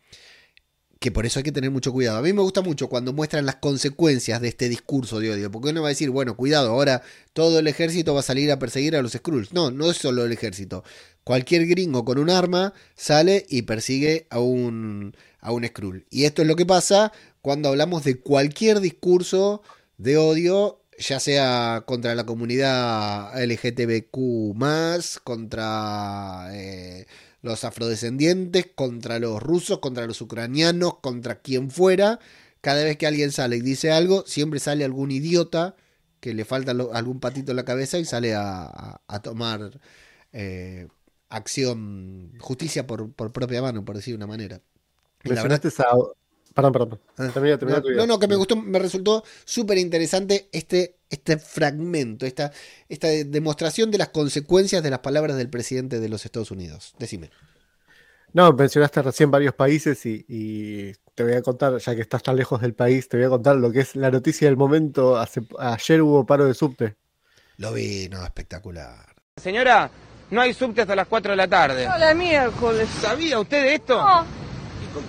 [1.02, 2.20] que por eso hay que tener mucho cuidado.
[2.20, 5.70] A mí me gusta mucho cuando muestran las consecuencias de este discurso de odio, porque
[5.70, 7.02] uno va a decir, bueno, cuidado, ahora
[7.34, 9.52] todo el ejército va a salir a perseguir a los Skrulls.
[9.52, 10.84] No, no es solo el ejército.
[11.24, 16.06] Cualquier gringo con un arma sale y persigue a un, a un Skrull.
[16.12, 19.64] Y esto es lo que pasa cuando hablamos de cualquier discurso
[19.98, 24.56] de odio, ya sea contra la comunidad LGTBQ,
[25.24, 26.50] contra...
[26.54, 27.08] Eh,
[27.42, 32.20] los afrodescendientes, contra los rusos, contra los ucranianos, contra quien fuera.
[32.62, 35.76] Cada vez que alguien sale y dice algo, siempre sale algún idiota
[36.20, 39.80] que le falta algún patito en la cabeza y sale a, tomar
[40.32, 40.88] eh,
[41.30, 44.62] acción, justicia por, propia mano, por decir de una manera.
[45.24, 45.62] la verdad,
[46.54, 47.00] Perdón, perdón.
[47.18, 47.32] Ah,
[47.96, 52.52] no, no, que me gustó, me resultó súper interesante este, este fragmento, esta,
[52.90, 56.94] esta demostración de las consecuencias de las palabras del presidente de los Estados Unidos.
[57.00, 57.30] Decime.
[58.34, 62.62] No, mencionaste recién varios países y, te voy a contar, ya que estás tan lejos
[62.62, 65.18] del país, te voy a contar lo que es la noticia del momento.
[65.60, 66.96] ayer hubo paro de subte.
[67.58, 69.06] Lo vi, no, espectacular.
[69.38, 69.90] Señora,
[70.32, 71.88] no hay subte hasta las 4 de la tarde.
[71.88, 72.90] Hola, miércoles.
[73.02, 73.98] ¿Sabía usted de esto?
[73.98, 74.41] No.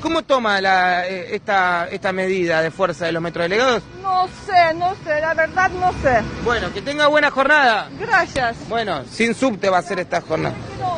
[0.00, 3.82] ¿Cómo toma la, eh, esta, esta medida de fuerza de los metrodelegados?
[4.02, 6.22] No sé, no sé, la verdad no sé.
[6.44, 7.90] Bueno, que tenga buena jornada.
[7.98, 8.56] Gracias.
[8.68, 10.54] Bueno, sin subte va a ser esta jornada.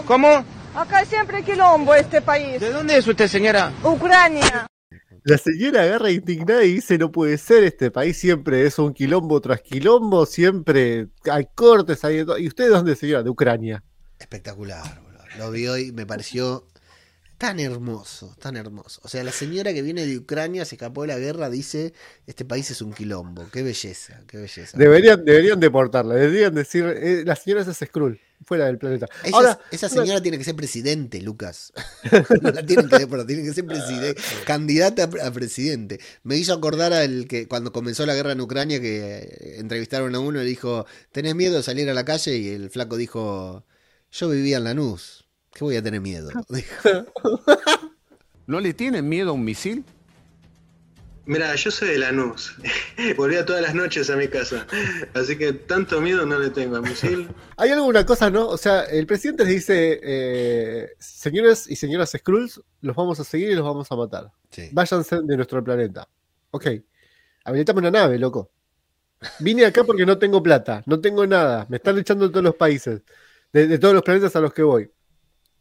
[0.07, 0.45] ¿Cómo?
[0.74, 2.61] Acá siempre quilombo este país.
[2.61, 3.72] ¿De dónde es usted, señora?
[3.82, 4.66] Ucrania.
[5.22, 9.41] La señora agarra indignada y dice, no puede ser, este país siempre es un quilombo
[9.41, 12.26] tras quilombo, siempre hay cortes, hay...
[12.39, 13.22] ¿Y usted de dónde, señora?
[13.22, 13.82] De Ucrania.
[14.18, 15.01] Espectacular,
[15.39, 16.66] Lo vi hoy, me pareció
[17.39, 19.01] tan hermoso, tan hermoso.
[19.05, 21.93] O sea, la señora que viene de Ucrania, se escapó de la guerra, dice,
[22.26, 23.47] este país es un quilombo.
[23.53, 24.76] Qué belleza, qué belleza.
[24.78, 29.09] Deberían, deberían deportarla, deberían decir, eh, la señora es Skrull, fuera del planeta.
[29.24, 31.72] Esa, Ahora, esa señora tiene que ser presidente, Lucas.
[32.43, 36.01] no la tienen que deportar, tiene que ser presidente, candidata a presidente.
[36.22, 40.20] Me hizo acordar al que cuando comenzó la guerra en Ucrania, que eh, entrevistaron a
[40.20, 42.37] uno y dijo, ¿tenés miedo de salir a la calle?
[42.37, 43.64] Y el flaco dijo,
[44.12, 45.24] yo vivía en Lanús.
[45.55, 46.30] ¿Qué voy a tener miedo?
[48.46, 49.84] ¿No le tienen miedo a un misil?
[51.26, 52.55] Mira, yo soy de Lanús.
[53.16, 54.66] Volvía todas las noches a mi casa.
[55.14, 57.28] Así que tanto miedo no le tengo a misil.
[57.57, 58.48] Hay alguna cosa, ¿no?
[58.48, 63.55] O sea, el presidente dice, eh, señores y señoras Skrulls, los vamos a seguir y
[63.55, 64.32] los vamos a matar.
[64.72, 66.07] Váyanse de nuestro planeta.
[66.50, 66.66] Ok.
[67.44, 68.50] Habilitame una nave, loco.
[69.38, 71.66] Vine acá porque no tengo plata, no tengo nada.
[71.70, 73.02] Me están echando de todos los países,
[73.52, 74.90] de, de todos los planetas a los que voy.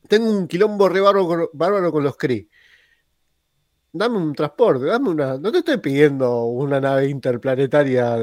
[0.07, 2.47] Tengo un quilombo re bárbaro, con- bárbaro con los Kree.
[3.91, 5.37] Dame un transporte, dame una.
[5.37, 8.17] No te estoy pidiendo una nave interplanetaria,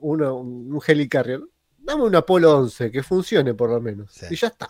[0.00, 1.40] una- un helicarrier.
[1.78, 4.12] Dame un Apolo 11 que funcione por lo menos.
[4.12, 4.26] Sí.
[4.30, 4.68] Y ya está.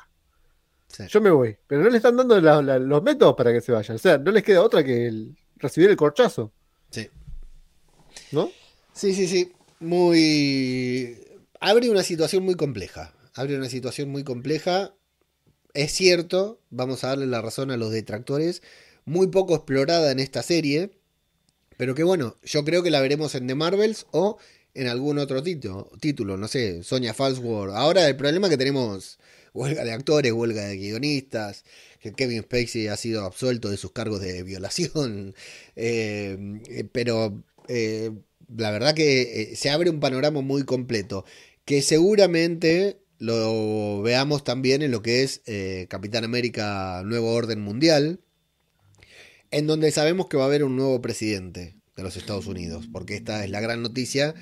[0.89, 1.05] Sí.
[1.09, 1.57] Yo me voy.
[1.67, 3.97] Pero no le están dando la- la- los métodos para que se vayan.
[3.97, 6.53] O sea, no les queda otra que el- recibir el corchazo.
[6.91, 7.09] Sí.
[8.33, 8.51] ¿No?
[8.93, 9.53] Sí, sí, sí.
[9.81, 11.19] Muy.
[11.61, 13.15] Abre una situación muy compleja.
[13.35, 14.95] Abre una situación muy compleja.
[15.77, 18.63] Es cierto, vamos a darle la razón a los detractores,
[19.05, 20.91] muy poco explorada en esta serie.
[21.77, 24.39] Pero que bueno, yo creo que la veremos en The Marvels o
[24.73, 27.75] en algún otro título, título no sé, Sonia Falsworth.
[27.75, 29.19] Ahora el problema es que tenemos
[29.53, 31.65] huelga de actores, huelga de guionistas,
[32.01, 35.35] que Kevin Spacey ha sido absuelto de sus cargos de violación.
[35.77, 38.13] eh, pero eh,
[38.57, 41.27] la verdad que eh, se abre un panorama muy completo,
[41.67, 48.21] que seguramente lo veamos también en lo que es eh, Capitán América Nuevo Orden Mundial,
[49.51, 53.17] en donde sabemos que va a haber un nuevo presidente de los Estados Unidos, porque
[53.17, 54.35] esta es la gran noticia,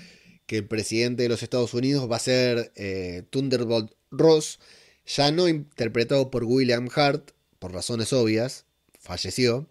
[0.47, 4.59] que el presidente de los Estados Unidos va a ser eh, Thunderbolt Ross,
[5.07, 8.67] ya no interpretado por William Hart, por razones obvias,
[8.99, 9.69] falleció,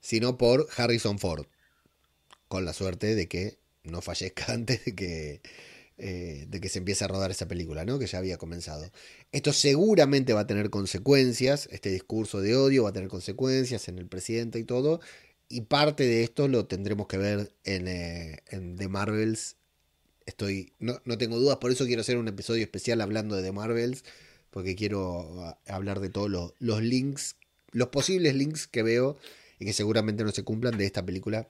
[0.00, 1.46] sino por Harrison Ford,
[2.48, 5.40] con la suerte de que no fallezca antes de que,
[5.98, 7.98] eh, de que se empiece a rodar esa película, ¿no?
[7.98, 8.90] que ya había comenzado.
[9.32, 13.98] Esto seguramente va a tener consecuencias, este discurso de odio va a tener consecuencias en
[13.98, 15.00] el presidente y todo,
[15.48, 19.56] y parte de esto lo tendremos que ver en, eh, The Marvels.
[20.26, 23.52] Estoy, no, no tengo dudas, por eso quiero hacer un episodio especial hablando de The
[23.52, 24.04] Marvels,
[24.50, 27.36] porque quiero a- hablar de todos los, los links,
[27.72, 29.16] los posibles links que veo
[29.58, 31.48] y que seguramente no se cumplan de esta película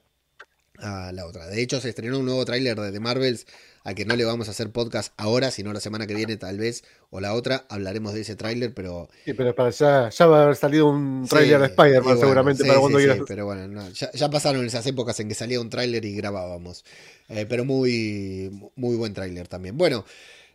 [0.77, 1.47] a la otra.
[1.47, 3.45] De hecho, se estrenó un nuevo tráiler de The Marvels,
[3.83, 6.57] a que no le vamos a hacer podcast ahora, sino la semana que viene tal
[6.57, 9.09] vez, o la otra, hablaremos de ese tráiler, pero...
[9.25, 12.19] Sí, pero para ya, ya va a haber salido un Sí, tráiler de Spider-Man bueno,
[12.19, 13.23] seguramente sí, para cuando sí, quieras.
[13.27, 16.83] pero bueno, no, ya, ya pasaron esas épocas en que salía un tráiler y grabábamos.
[17.29, 19.77] Eh, pero muy, muy buen tráiler también.
[19.77, 20.05] Bueno,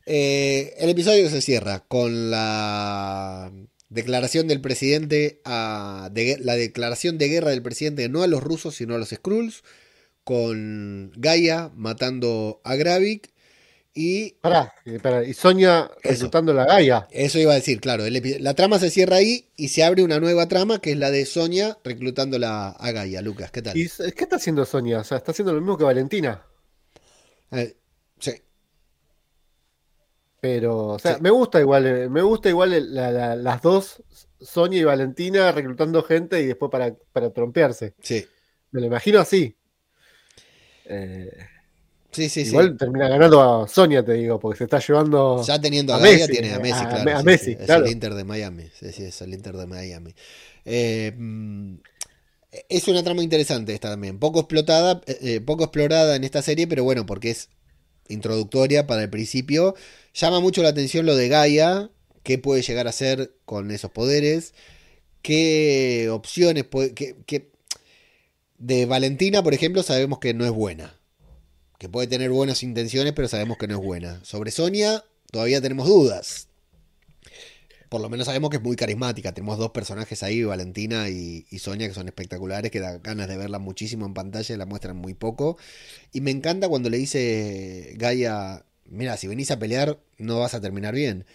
[0.07, 3.51] eh, el episodio se cierra con la
[3.89, 8.75] declaración del presidente, a, de, la declaración de guerra del presidente no a los rusos,
[8.75, 9.63] sino a los Skrulls,
[10.25, 13.31] con Gaia matando a Gravik
[13.97, 17.07] y Pará, eh, pará, y Sonia reclutando la Gaia.
[17.13, 18.05] eso iba a decir, claro.
[18.05, 21.13] el la trama se cierra ahí y se abre una nueva trama que es la
[21.13, 23.23] de Sonia reclutándola a Gaia.
[23.23, 23.77] Lucas, ¿qué tal?
[23.77, 24.99] ¿Y qué está haciendo Sonia?
[25.01, 26.43] O sea, está haciendo lo mismo que Valentina.
[27.53, 27.77] Eh,
[28.19, 28.33] sí,
[30.41, 31.23] Pero, o sea, Sí.
[31.23, 34.03] me gusta igual, eh, me gusta igual el- la- la- las dos,
[34.41, 37.95] Sonia y Valentina, reclutando gente y después para, para trompearse.
[38.01, 38.27] sí.
[38.73, 39.57] Me lo imagino así.
[40.85, 41.31] Eh,
[42.13, 42.61] Sí, sí, sí.
[42.63, 45.43] igual termina ganando a Sonia, te digo, porque se está llevando.
[45.47, 47.17] Ya teniendo a, a Gaia Messi, tiene a Messi, a- claro.
[47.19, 48.65] a sí, Messi, sí, Es el Inter de Miami.
[48.79, 50.15] Sí, sí, es el Inter de Miami.
[50.65, 51.75] Eh, mm,
[52.69, 54.19] es una trama interesante esta también.
[54.19, 57.51] Poco explotada, eh, eh, poco explorada en esta serie, pero bueno, porque es
[58.09, 59.75] introductoria para el principio.
[60.15, 61.91] Llama mucho la atención lo de Gaia,
[62.25, 64.55] qué puede llegar a hacer con esos poderes,
[65.23, 66.95] qué opciones puede.
[66.95, 67.51] qué- qué-
[68.65, 70.99] De Valentina, por ejemplo, sabemos que no es buena.
[71.77, 74.25] Que puede tener buenas intenciones, pero sabemos que no es buena.
[74.25, 76.49] Sobre Sonia, todavía tenemos dudas.
[77.91, 79.35] Por lo menos sabemos que es muy carismática.
[79.35, 83.59] Tenemos dos personajes ahí, Valentina y, Sonia, que son espectaculares, que da ganas de verla
[83.59, 85.59] muchísimo en pantalla, la muestran muy poco.
[86.11, 90.63] Y me encanta cuando le dice Gaia, mira, si venís a pelear, no vas a
[90.63, 91.27] terminar bien.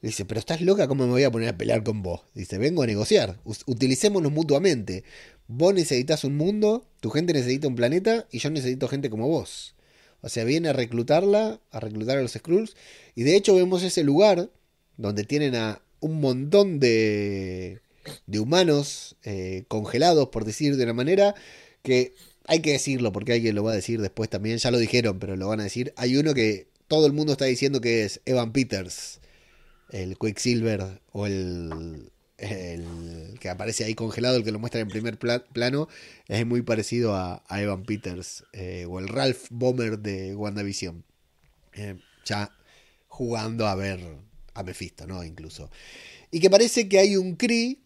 [0.00, 2.22] Dice, pero estás loca, ¿cómo me voy a poner a pelear con vos?
[2.34, 5.04] Dice, vengo a negociar, utilicémonos mutuamente.
[5.52, 9.74] Vos necesitas un mundo, tu gente necesita un planeta y yo necesito gente como vos.
[10.20, 12.76] O sea, viene a reclutarla, a reclutar a los Skrulls.
[13.16, 14.48] Y de hecho vemos ese lugar
[14.96, 17.80] donde tienen a un montón de,
[18.28, 21.34] de humanos eh, congelados, por decir de una manera,
[21.82, 22.14] que
[22.46, 24.58] hay que decirlo, porque alguien lo va a decir después también.
[24.58, 25.92] Ya lo dijeron, pero lo van a decir.
[25.96, 29.18] Hay uno que todo el mundo está diciendo que es Evan Peters,
[29.90, 35.18] el Quicksilver o el, el que aparece ahí congelado, el que lo muestra en primer
[35.18, 35.88] pla- plano,
[36.26, 41.04] es muy parecido a, Evan Peters eh, o el Ralph Bomber de WandaVision.
[41.74, 42.50] Eh, ya
[43.08, 44.00] jugando a ver
[44.54, 45.22] a Mephisto, ¿no?
[45.24, 45.70] Incluso.
[46.30, 47.78] Y que parece que hay un Kree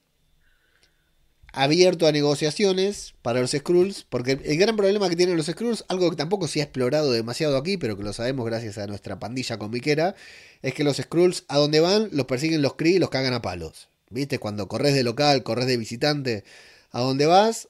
[1.52, 6.10] abierto a negociaciones para los Skrulls, porque el gran problema que tienen los Skrulls, algo
[6.10, 9.56] que tampoco se ha explorado demasiado aquí, pero que lo sabemos gracias a nuestra pandilla
[9.56, 10.16] comiquera,
[10.62, 13.42] es que los Skrulls a donde van los persiguen los Kree y los cagan a
[13.42, 13.88] palos.
[14.10, 14.38] ¿Viste?
[14.38, 16.44] Cuando corres de local, corres de visitante,
[16.90, 17.68] a donde vas,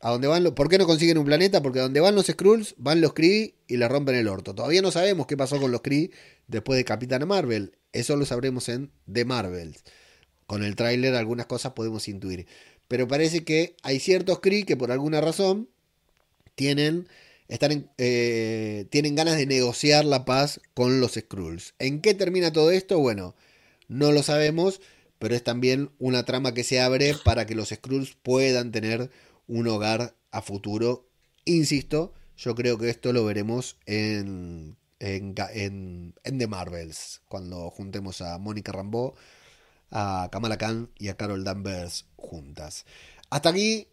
[0.00, 1.62] A donde van ¿Por qué no consiguen un planeta?
[1.62, 4.54] Porque a donde van los Skrulls, van los Kree y le rompen el orto.
[4.54, 6.10] Todavía no sabemos qué pasó con los Kree
[6.46, 7.78] después de Capitana Marvel.
[7.92, 9.82] Eso lo sabremos en The Marvels.
[10.46, 12.46] Con el tráiler algunas cosas podemos intuir.
[12.88, 15.68] Pero parece que hay ciertos Kree que por alguna razón
[16.54, 17.08] tienen,
[17.48, 21.74] están en- eh, tienen ganas de negociar la paz con los Skrulls.
[21.78, 22.98] ¿En qué termina todo esto?
[22.98, 23.34] Bueno,
[23.88, 24.80] no lo sabemos,
[25.24, 29.10] pero es también una trama que se abre para que los Skrulls puedan tener
[29.48, 31.08] un hogar a futuro.
[31.46, 38.20] Insisto, yo creo que esto lo veremos en, en, en- en The Marvels, cuando juntemos
[38.20, 39.14] a Mónica Rambeau,
[39.90, 42.84] a Kamala Khan y a Carol Danvers juntas.
[43.30, 43.88] Hasta aquí,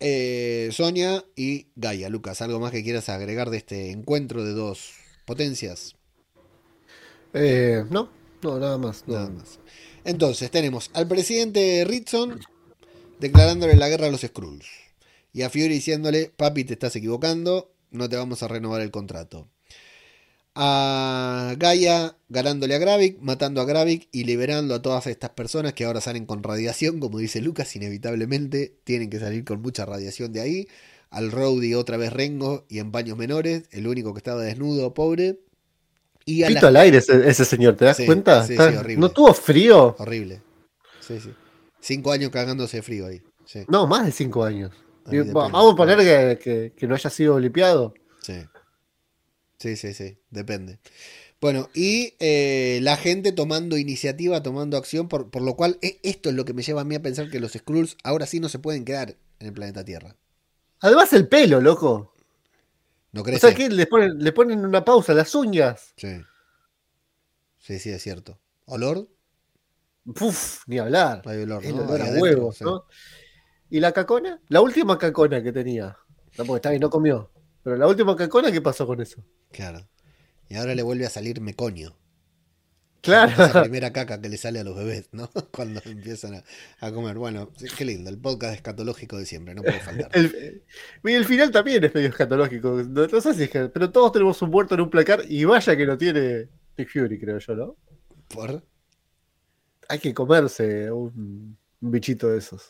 [0.00, 2.10] eh, Sonia y Gaia.
[2.10, 4.92] Lucas, ¿algo más que quieras agregar de este encuentro de dos
[5.24, 5.96] potencias?
[7.32, 8.08] Eh, no,
[8.42, 9.04] no, nada más.
[9.06, 9.14] no.
[9.14, 9.58] Nada más.
[10.04, 12.40] Entonces, tenemos al presidente Ritson
[13.20, 14.66] declarándole la guerra a los Skrulls.
[15.32, 19.48] Y a Fury diciéndole, papi, te estás equivocando, no te vamos a renovar el contrato.
[20.54, 25.84] A Gaia ganándole a Gravik, matando a Gravik y liberando a todas estas personas que
[25.84, 30.40] ahora salen con radiación, como dice Lucas, inevitablemente tienen que salir con mucha radiación de
[30.40, 30.68] ahí.
[31.10, 35.40] Al Rowdy otra vez Rengo y en paños menores, el único que estaba desnudo, pobre.
[36.24, 38.46] Y a la- Pito al aire ese, ese señor, ¿te das Sí, cuenta?
[38.46, 39.00] sí, sí, horrible.
[39.00, 39.94] ¿No tuvo frío?
[39.98, 40.40] Horrible.
[41.00, 41.32] Sí, sí.
[41.80, 43.22] Cinco años cagándose de frío ahí.
[43.68, 44.72] No, más de cinco años.
[45.12, 47.94] Y Vamos a poner que, que- que no haya sido limpiado.
[48.22, 48.34] sí.
[49.58, 50.18] Sí, sí, sí.
[50.30, 50.78] Depende.
[51.40, 56.28] Bueno, y eh, la gente tomando iniciativa, tomando acción, por, por lo cual e- esto
[56.30, 58.48] es lo que me lleva a mí a pensar que los Skrulls ahora sí no
[58.48, 60.16] se pueden quedar en el planeta Tierra.
[60.80, 62.13] Además el pelo, loco.
[63.14, 63.40] ¿No O crees?
[63.40, 65.94] sea que le ponen, le ponen una pausa a las uñas.
[65.96, 66.20] Sí.
[67.58, 68.40] Sí, sí, es cierto.
[68.66, 69.08] ¿Olor?
[70.66, 71.22] Ni hablar.
[71.24, 71.82] Hay olor, El ¿no?
[71.84, 72.64] olor Ahí a adentro, huevos, sí.
[72.64, 72.84] ¿no?
[73.70, 74.40] ¿Y la cacona?
[74.48, 75.96] La última cacona que tenía.
[76.36, 77.30] No, porque está bien, no comió.
[77.62, 79.24] Pero la última cacona, ¿qué pasó con eso?
[79.52, 79.88] Claro.
[80.48, 81.40] Y ahora le vuelve a salir
[83.10, 83.34] meconio.
[83.34, 83.62] Esa Claro.
[83.62, 85.30] primera caca que le sale a los bebés, ¿no?
[85.52, 86.44] Cuando empiezan a,
[86.80, 87.16] a comer.
[87.18, 90.10] Bueno, qué lindo, el podcast escatológico de siempre, no puede faltar.
[90.12, 90.62] El,
[91.04, 92.82] el final también es medio escatológico.
[92.88, 95.44] No, no sé si es que- pero todos tenemos un muerto en un placar y
[95.44, 97.76] vaya que lo tiene Nick Fury, creo yo, ¿no?
[98.28, 98.62] Por-
[99.88, 102.68] Hay que comerse un, un bichito de esos.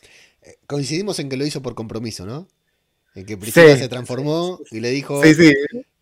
[0.67, 2.47] Coincidimos en que lo hizo por compromiso, ¿no?
[3.15, 3.79] En que Priscila Sí.
[3.79, 5.53] se transformó y le dijo, Sí, sí.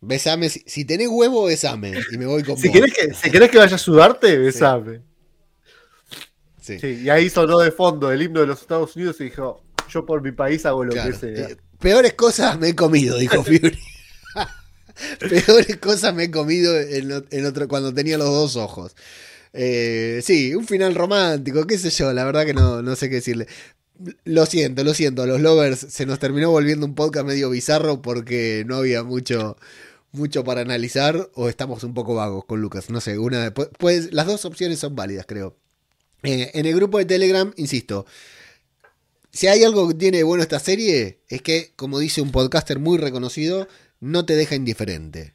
[0.06, 1.92] Besame, si, si tenés huevo, besame.
[2.12, 2.76] Y me voy con Si vos.
[2.76, 5.00] querés, que, si querés que vaya a ayudarte, besame.
[6.60, 9.62] Sí, Sí, y ahí sonó de fondo el himno de los Estados Unidos y dijo,
[9.90, 11.10] yo por mi país hago lo claro.
[11.10, 11.48] que sea.
[11.50, 13.78] Eh, peores cosas me he comido, dijo Fury.
[15.28, 18.96] peores cosas me he comido en, en otro, cuando tenía los dos ojos.
[19.52, 23.16] Eh, sí, un final romántico, qué sé yo, la verdad que no, no sé qué
[23.16, 23.46] decirle.
[24.24, 28.02] Lo siento, lo siento, a los lovers se nos terminó volviendo un podcast medio bizarro
[28.02, 29.56] porque no había mucho,
[30.14, 34.26] mucho para analizar o estamos un poco vagos con Lucas, no sé, una pues las
[34.26, 35.56] dos opciones son válidas, creo.
[36.22, 38.06] Eh, en el grupo de Telegram, insisto,
[39.30, 42.98] si hay algo que tiene bueno esta serie, es que, como dice un podcaster muy
[42.98, 43.68] reconocido,
[44.00, 45.34] no te deja indiferente.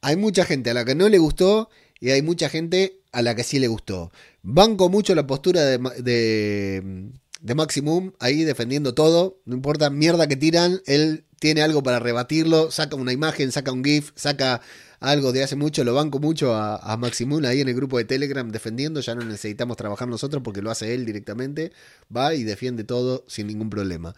[0.00, 1.68] Hay mucha gente a la que no le gustó
[2.00, 4.12] y hay mucha gente a la que sí le gustó.
[4.42, 9.40] Banco mucho la postura de, de, de Maximum ahí defendiendo todo.
[9.44, 12.70] No importa mierda que tiran, él tiene algo para rebatirlo.
[12.70, 14.60] Saca una imagen, saca un GIF, saca
[15.00, 15.84] algo de hace mucho.
[15.84, 19.00] Lo banco mucho a, a Maximum ahí en el grupo de Telegram defendiendo.
[19.00, 21.72] Ya no necesitamos trabajar nosotros porque lo hace él directamente.
[22.14, 24.14] Va y defiende todo sin ningún problema.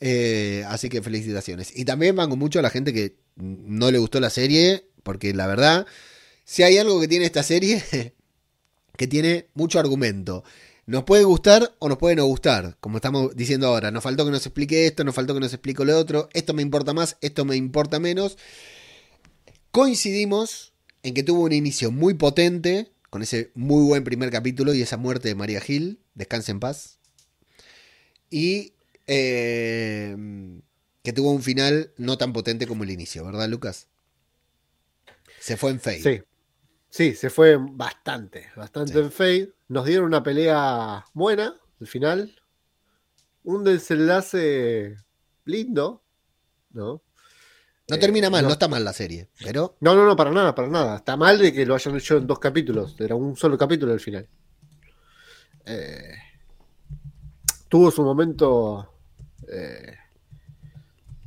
[0.00, 1.72] Eh, así que felicitaciones.
[1.76, 5.46] Y también banco mucho a la gente que no le gustó la serie, porque la
[5.46, 5.86] verdad,
[6.44, 7.82] si hay algo que tiene esta serie,
[8.96, 10.42] que tiene mucho argumento.
[10.90, 13.92] Nos puede gustar o nos puede no gustar, como estamos diciendo ahora.
[13.92, 16.28] Nos faltó que nos explique esto, nos faltó que nos explique lo otro.
[16.32, 18.36] Esto me importa más, esto me importa menos.
[19.70, 20.72] Coincidimos
[21.04, 24.96] en que tuvo un inicio muy potente, con ese muy buen primer capítulo y esa
[24.96, 26.00] muerte de María Gil.
[26.14, 26.98] Descanse en paz.
[28.28, 28.72] Y
[29.06, 30.16] eh,
[31.04, 33.86] que tuvo un final no tan potente como el inicio, ¿verdad, Lucas?
[35.38, 36.02] Se fue en fade.
[36.02, 36.22] Sí.
[36.88, 38.98] Sí, se fue bastante, bastante Sí.
[38.98, 39.59] en fade.
[39.70, 42.34] Nos dieron una pelea buena al final.
[43.44, 44.96] Un desenlace
[45.44, 46.02] lindo,
[46.72, 47.02] ¿no?
[47.88, 48.48] No Eh, termina mal, no.
[48.48, 50.96] no está mal la serie, pero No, no, no, para nada, para nada.
[50.96, 52.96] Está mal de que lo hayan hecho en dos capítulos.
[53.00, 54.28] Era un solo capítulo al final.
[55.64, 56.14] Eh,
[57.68, 58.92] tuvo su momento.
[59.48, 59.94] eh,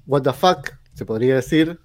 [0.06, 1.80] what the fuck, se podría decir.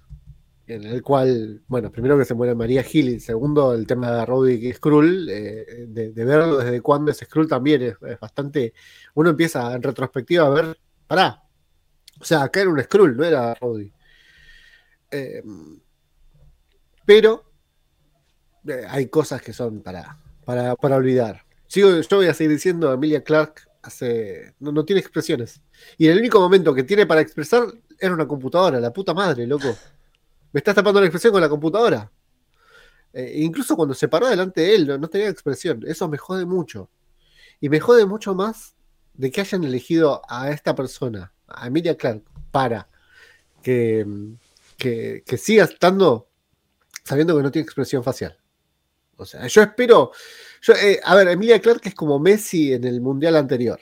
[0.69, 4.23] En el cual, bueno, primero que se muere María Gil y segundo el tema de
[4.23, 5.27] Roddy Skrull.
[5.27, 8.75] eh, de, de verlo desde cuándo es Skrull también es, bastante.
[9.15, 10.79] Uno empieza en retrospectiva a ver.
[11.07, 11.41] Pará,
[12.21, 13.91] O sea, acá era un Skrull, no era Rhodey.
[15.09, 15.43] Eh,
[17.03, 17.51] pero
[18.67, 21.43] eh, hay cosas que son para, para, para olvidar.
[21.65, 25.63] Sigo, yo voy a seguir diciendo, Emilia Clark hace, no, no tiene expresiones.
[25.97, 27.63] Y el único momento que tiene para expresar
[27.99, 29.75] era una computadora, la puta madre, loco.
[30.51, 32.11] Me estás tapando la expresión con la computadora.
[33.13, 35.83] Eh, incluso cuando se paró delante de él, no, tenía expresión.
[35.85, 36.89] Eso me jode mucho.
[37.59, 38.75] Y me jode mucho más
[39.13, 42.87] de que hayan elegido a esta persona, a Emilia Clark, para
[43.61, 44.05] que,
[44.77, 46.29] que, que siga estando
[47.03, 48.37] sabiendo que no tiene expresión facial.
[49.17, 50.11] O sea, yo espero.
[50.61, 53.79] Yo, eh, a ver, Emilia Clark es como Messi en el mundial anterior.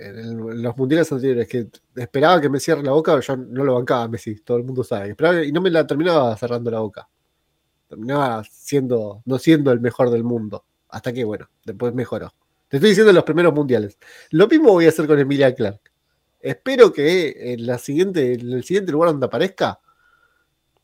[0.00, 4.08] En, los mundiales anteriores, que esperaba que me cierre la boca, yo no lo bancaba
[4.08, 5.14] Messi, todo el mundo sabe.
[5.46, 7.08] Y no me la terminaba cerrando la boca.
[7.86, 10.64] Terminaba siendo, no siendo el mejor del mundo.
[10.88, 12.32] Hasta que, bueno, después mejoró.
[12.68, 13.98] Te estoy diciendo en los primeros mundiales.
[14.30, 15.80] Lo mismo voy a hacer con Emilia Clark.
[16.40, 19.80] Espero que en, la siguiente, en el siguiente lugar donde aparezca,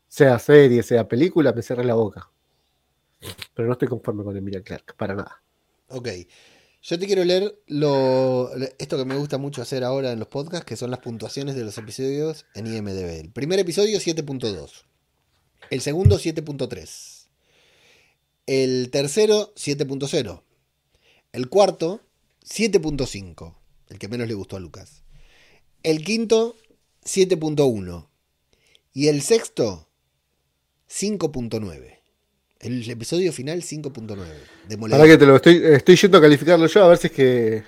[0.07, 2.29] sea serie, sea película, me cierre la boca.
[3.55, 5.41] Pero no estoy conforme con Emilia Clark, para nada.
[5.89, 6.09] Ok.
[6.89, 10.65] Yo te quiero leer lo, esto que me gusta mucho hacer ahora en los podcasts,
[10.65, 13.19] que son las puntuaciones de los episodios en IMDB.
[13.19, 14.85] El primer episodio 7.2.
[15.69, 17.27] El segundo 7.3.
[18.45, 20.41] El tercero 7.0.
[21.33, 21.99] El cuarto
[22.45, 23.53] 7.5.
[23.89, 25.03] El que menos le gustó a Lucas.
[25.83, 26.55] El quinto
[27.03, 28.07] 7.1.
[28.93, 29.89] Y el sexto
[30.89, 31.96] 5.9.
[32.59, 34.17] El episodio final 5.9.
[34.67, 34.99] Demoledor.
[34.99, 37.63] Para que te lo estoy, estoy yendo a calificarlo yo, a ver si es que.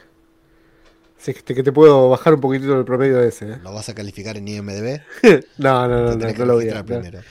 [1.17, 3.45] Si es que te, que te puedo bajar un poquitito el promedio de ese.
[3.51, 3.57] ¿eh?
[3.61, 5.01] ¿Lo vas a calificar en IMDB?
[5.57, 6.83] No, no, no, no, lo voy a.
[6.83, 7.21] primero.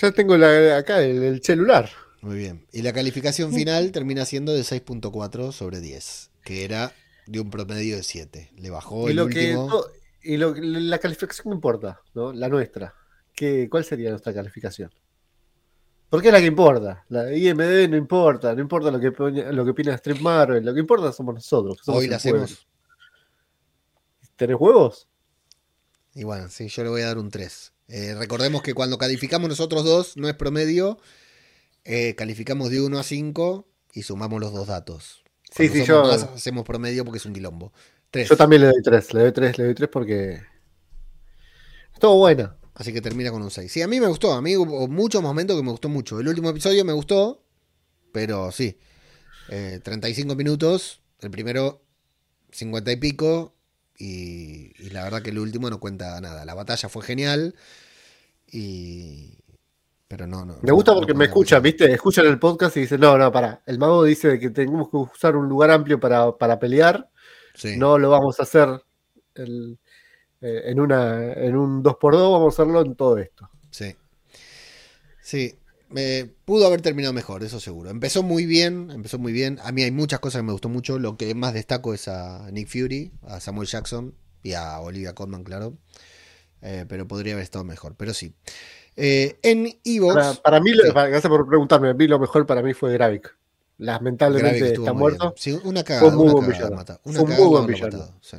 [0.00, 1.88] Ya tengo la- acá el, el celular.
[2.20, 2.66] Muy bien.
[2.72, 6.92] Y la calificación final termina siendo de 6.4 sobre 10, que era
[7.26, 8.50] de un promedio de 7.
[8.56, 9.68] Le bajó y el lo que último.
[9.68, 9.84] no-
[10.22, 12.32] y lo, la calificación no importa, ¿no?
[12.32, 12.92] La nuestra.
[13.34, 14.90] ¿Qué, ¿Cuál sería nuestra calificación?
[16.10, 17.04] Porque es la que importa.
[17.08, 19.10] La IMD no importa, no importa lo que,
[19.52, 21.78] lo que opina Street Marvel, lo que importa somos nosotros.
[21.82, 22.66] somos Hoy la hacemos.
[24.36, 25.08] ¿Tenés huevos?
[26.14, 27.72] Y bueno, sí, yo le voy a dar un 3.
[27.88, 30.98] Eh, recordemos que cuando calificamos nosotros dos, no es promedio,
[31.84, 35.22] eh, calificamos de 1 a 5 y sumamos los dos datos.
[35.50, 37.72] Sí, Cuando sí, yo- más, hacemos promedio porque es un quilombo.
[38.10, 38.28] 3.
[38.28, 40.40] Yo también le doy 3, le doy 3, le doy 3 porque.
[41.92, 42.56] Estuvo buena.
[42.78, 43.70] Así que termina con un 6.
[43.70, 44.32] Sí, a mí me gustó.
[44.32, 46.20] A mí hubo muchos momentos que me gustó mucho.
[46.20, 47.42] El último episodio me gustó,
[48.12, 48.78] pero sí.
[49.50, 51.02] Eh, 35 minutos.
[51.20, 51.82] El primero
[52.52, 53.54] 50 y pico.
[53.98, 56.44] Y, y la verdad que el último no cuenta nada.
[56.44, 57.56] La batalla fue genial.
[58.50, 59.34] Y.
[60.06, 60.58] Pero no, no.
[60.62, 61.62] Me gusta no- porque no me cuenta escucha, mucho.
[61.62, 61.92] ¿viste?
[61.92, 63.60] Escuchan el podcast y dicen, no, no, para.
[63.66, 67.10] El mago dice que tenemos que usar un lugar amplio para, para pelear.
[67.54, 67.76] Sí.
[67.76, 68.68] No lo vamos a hacer
[69.34, 69.78] el-
[70.40, 73.48] eh, en, una, en un 2x2, vamos a hacerlo en todo esto.
[73.70, 73.94] Sí.
[75.22, 75.58] Sí.
[75.90, 77.88] Me pudo haber terminado mejor, eso seguro.
[77.88, 79.58] Empezó muy bien, empezó muy bien.
[79.62, 80.98] A mí hay muchas cosas que me gustó mucho.
[80.98, 85.44] Lo que más destaco es a Nick Fury, a Samuel Jackson y a Olivia Colman,
[85.44, 85.74] claro.
[86.60, 88.34] Eh, pero podría haber estado mejor, pero sí.
[88.96, 90.14] Eh, en Evox.
[90.14, 90.90] Para, para mí, lo- Sí.
[90.92, 93.34] para- gracias por preguntarme, a mí lo mejor para mí fue Gravik.
[93.78, 95.34] Lamentablemente Gravik está muy muerto.
[95.38, 96.84] Sí, una cagada, muy buen villano.
[96.84, 98.18] Fue un cagada muy buen villano.
[98.20, 98.36] Sí.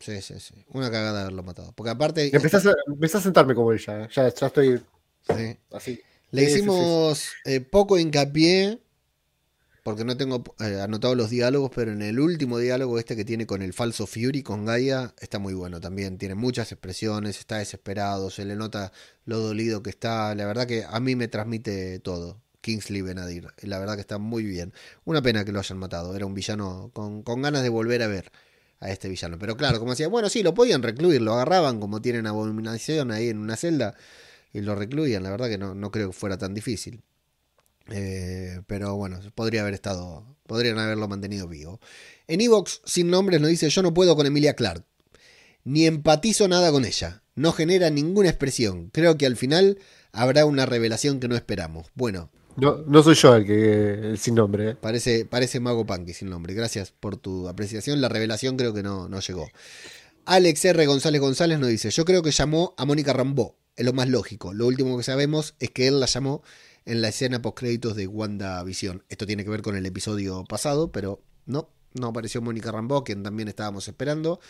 [0.00, 0.54] Sí, sí, sí.
[0.68, 1.72] Una cagada haberlo matado.
[1.72, 2.30] Porque aparte.
[2.32, 4.08] Empecé a, a sentarme como ella, ¿eh?
[4.12, 4.80] ya, ya estoy
[5.22, 5.58] Sí.
[5.70, 6.00] así.
[6.30, 8.80] Le Sí, sí, sí, hicimos eh, poco hincapié,
[9.82, 13.46] porque no tengo eh, anotado los diálogos, pero en el último diálogo este que tiene
[13.46, 16.18] con el falso Fury, con Gaia, está muy bueno también.
[16.18, 18.92] Tiene muchas expresiones, está desesperado, se le nota
[19.24, 20.34] lo dolido que está.
[20.34, 22.40] La verdad que a mí me transmite todo.
[22.60, 23.48] Kingsley Benadir.
[23.62, 24.74] La verdad que está muy bien.
[25.04, 26.14] Una pena que lo hayan matado.
[26.16, 28.30] Era un villano con, con ganas de volver a ver
[28.80, 29.38] a este villano.
[29.38, 33.28] Pero claro, como decía, bueno, sí, lo podían recluir, lo agarraban como tienen abominación ahí
[33.28, 33.94] en una celda
[34.52, 35.22] y lo recluían.
[35.22, 37.02] La verdad que no, no creo que fuera tan difícil.
[37.90, 41.80] Eh, pero bueno, podría haber estado, podrían haberlo mantenido vivo.
[42.26, 44.84] En Evox, sin nombres, nos dice: Yo no puedo con Emilia Clark.
[45.64, 47.22] Ni empatizo nada con ella.
[47.34, 48.90] No genera ninguna expresión.
[48.90, 49.78] Creo que al final
[50.12, 51.88] habrá una revelación que no esperamos.
[51.94, 54.70] Bueno, No, no soy yo el que el sin nombre.
[54.70, 54.74] ¿eh?
[54.74, 56.54] Parece, parece Mago Punky sin nombre.
[56.54, 58.00] Gracias por tu apreciación.
[58.00, 59.48] La revelación creo que no, no llegó.
[60.24, 60.86] Alex R.
[60.86, 63.56] González González nos dice: Yo creo que llamó a Mónica Rambó.
[63.76, 64.52] Es lo más lógico.
[64.52, 66.42] Lo último que sabemos es que él la llamó
[66.84, 69.04] en la escena postcréditos de WandaVision.
[69.08, 73.22] Esto tiene que ver con el episodio pasado, pero no, no apareció Mónica Rambó, quien
[73.22, 74.40] también estábamos esperando.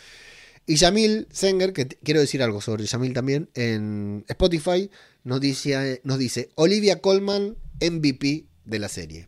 [0.65, 4.89] Y Yamil Senger, que quiero decir algo sobre Yamil también, en Spotify
[5.23, 9.27] nos dice, nos dice Olivia Colman, MVP de la serie.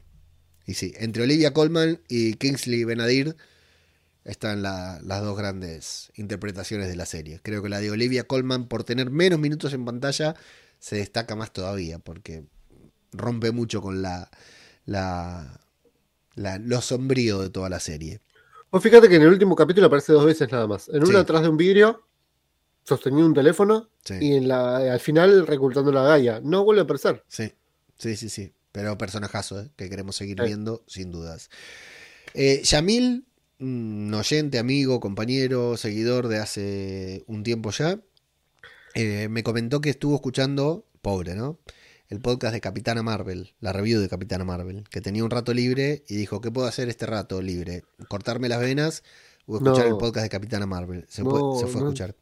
[0.66, 3.36] Y sí, entre Olivia Colman y Kingsley Benadir,
[4.24, 7.40] están la- las dos grandes interpretaciones de la serie.
[7.42, 10.36] Creo que la de Olivia Colman, por tener menos minutos en pantalla,
[10.80, 12.46] se destaca más todavía, porque
[13.12, 14.30] rompe mucho con la,
[14.86, 15.60] la,
[16.36, 18.22] la- lo sombrío de toda la serie.
[18.72, 20.88] Vos fíjate que en el último capítulo aparece dos veces nada más.
[20.90, 21.10] En Sí.
[21.10, 22.04] una atrás de un vidrio,
[22.84, 24.16] sosteniendo un teléfono, Sí.
[24.22, 26.40] y en la, al final reclutando la Gaia.
[26.44, 27.24] No vuelve a aparecer.
[27.28, 27.52] Sí,
[28.02, 28.52] sí, sí, sí.
[28.72, 29.70] Pero personajazo, ¿eh?
[29.76, 30.46] que queremos seguir Sí.
[30.48, 31.50] viendo, sin dudas.
[32.34, 33.26] Eh, Yamil,
[33.60, 38.00] un oyente, amigo, compañero, seguidor de hace un tiempo ya,
[38.96, 41.60] eh, me comentó que estuvo escuchando, pobre, ¿no?
[42.10, 46.04] El podcast de Capitana Marvel, la review de Capitana Marvel, que tenía un rato libre
[46.08, 47.84] y dijo, ¿qué puedo hacer este rato libre?
[48.10, 49.04] ¿Cortarme las venas
[49.46, 49.92] o escuchar No.
[49.92, 51.06] el podcast de Capitana Marvel?
[51.08, 52.16] Se, No, fue, se fue a escuchar.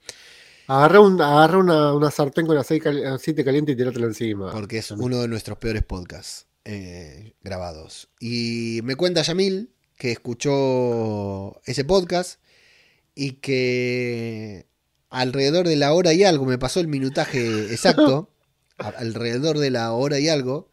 [0.70, 4.52] Agarra, un, agarra una, una sartén con aceite, cali- aceite caliente y tirátela encima.
[4.52, 8.10] porque es uno de nuestros peores podcasts eh, grabados.
[8.20, 12.40] Y me cuenta Yamil que escuchó ese podcast
[13.16, 14.68] y que
[15.10, 17.40] alrededor de la hora y algo, me pasó el minutaje
[17.74, 18.30] exacto,
[18.78, 20.70] alrededor de la hora y algo,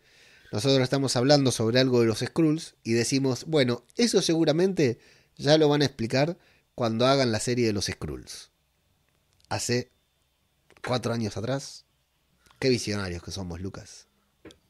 [0.53, 4.99] nosotros estamos hablando sobre algo de los Skrulls y decimos, bueno, eso seguramente
[5.37, 6.37] ya lo van a explicar
[6.75, 8.51] cuando hagan la serie de los Skrulls.
[9.49, 9.93] Hace
[10.87, 11.85] cuatro años atrás.
[12.59, 14.07] Qué visionarios que somos, Lucas.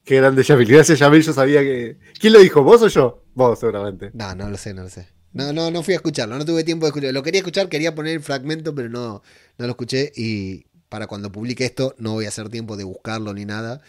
[0.04, 0.68] Qué grande Yamil.
[0.68, 1.22] Gracias, Yamil.
[1.22, 1.98] Yo sabía que.
[2.20, 2.62] ¿Quién lo dijo?
[2.62, 3.24] ¿Vos o yo?
[3.34, 4.10] Vos, seguramente.
[4.14, 5.08] No, no lo sé, no lo sé.
[5.32, 7.12] No, no, no fui a escucharlo, no tuve tiempo de escucharlo.
[7.12, 9.22] Lo quería escuchar, quería poner el fragmento, pero no,
[9.58, 10.10] no lo escuché.
[10.16, 13.82] Y para cuando publique esto, no voy a hacer tiempo de buscarlo ni nada.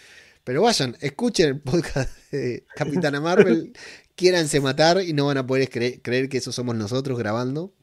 [0.43, 3.73] Pero vayan, escuchen el podcast de Capitana Marvel,
[4.15, 7.73] quiéranse matar y no van a poder cre- creer que eso somos nosotros grabando.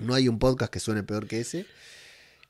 [0.00, 1.66] No hay un podcast que suene peor que ese.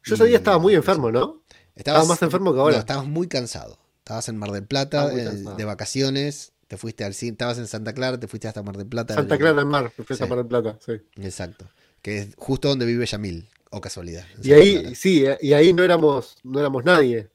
[0.07, 1.43] Yo ese día estaba muy enfermo, ¿no?
[1.75, 2.75] Estabas Estaba más enfermo que ahora.
[2.77, 3.79] No, estabas muy cansado.
[3.99, 6.53] Estabas en Mar del Plata, eh, de vacaciones.
[6.69, 9.15] Te fuiste al cine, estabas en Santa Clara, te fuiste hasta Mar del Plata.
[9.15, 10.23] Santa Clara del Mar, fue Sí.
[10.23, 10.93] a Mar del Plata, sí.
[11.17, 11.67] Exacto.
[12.03, 14.25] Que es justo donde vive Yamil, o casualidad.
[14.43, 14.95] Y ahí, Clara.
[14.95, 17.29] sí, y ahí no éramos, no éramos nadie,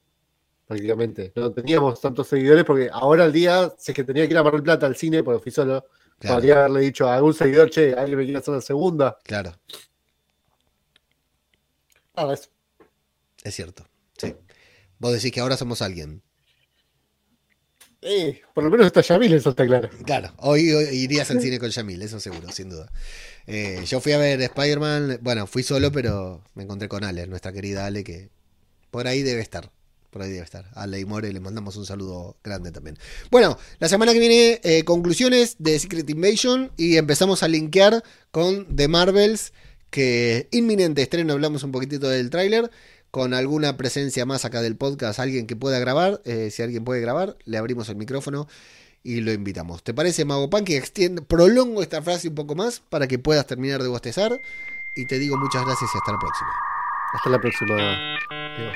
[0.66, 1.32] prácticamente.
[1.36, 4.42] No teníamos tantos seguidores porque ahora al día, si es que tenía que ir a
[4.42, 5.84] Mar del Plata al cine, porque fui solo,
[6.18, 9.18] Claro, podría haberle dicho a algún seguidor, che, alguien me quiere hacer la segunda.
[9.24, 9.52] claro,
[12.16, 12.48] Nada, eso.
[13.42, 13.88] Es cierto.
[14.18, 14.34] Sí.
[14.98, 16.22] Vos decís que ahora somos alguien.
[18.04, 19.88] Eh, por lo menos está Yamil en Santa Clara.
[20.04, 22.90] Claro, hoy, hoy irías al cine con Yamil, eso seguro, sin duda.
[23.46, 27.52] Eh, yo fui a ver Spider-Man, bueno, fui solo, pero me encontré con Ale, nuestra
[27.52, 28.30] querida Ale, que
[28.90, 29.70] por ahí debe estar.
[30.10, 30.68] Por ahí debe estar.
[30.74, 32.98] Ale y More, le mandamos un saludo grande también.
[33.30, 38.76] Bueno, la semana que viene, eh, conclusiones de Secret Invasion y empezamos a linkear con
[38.76, 39.52] The Marvels,
[39.90, 42.70] que inminente estreno, hablamos un poquitito del tráiler,
[43.12, 47.02] con alguna presencia más acá del podcast, alguien que pueda grabar, eh, si alguien puede
[47.02, 48.48] grabar, le abrimos el micrófono
[49.04, 49.82] y lo invitamos.
[49.84, 53.46] ¿Te parece, Mago Pan, que extiende, prolongo esta frase un poco más para que puedas
[53.46, 54.40] terminar de bostezar?
[54.96, 56.50] Y te digo muchas gracias y hasta la próxima.
[57.12, 57.76] Hasta la próxima.
[58.56, 58.72] Diego.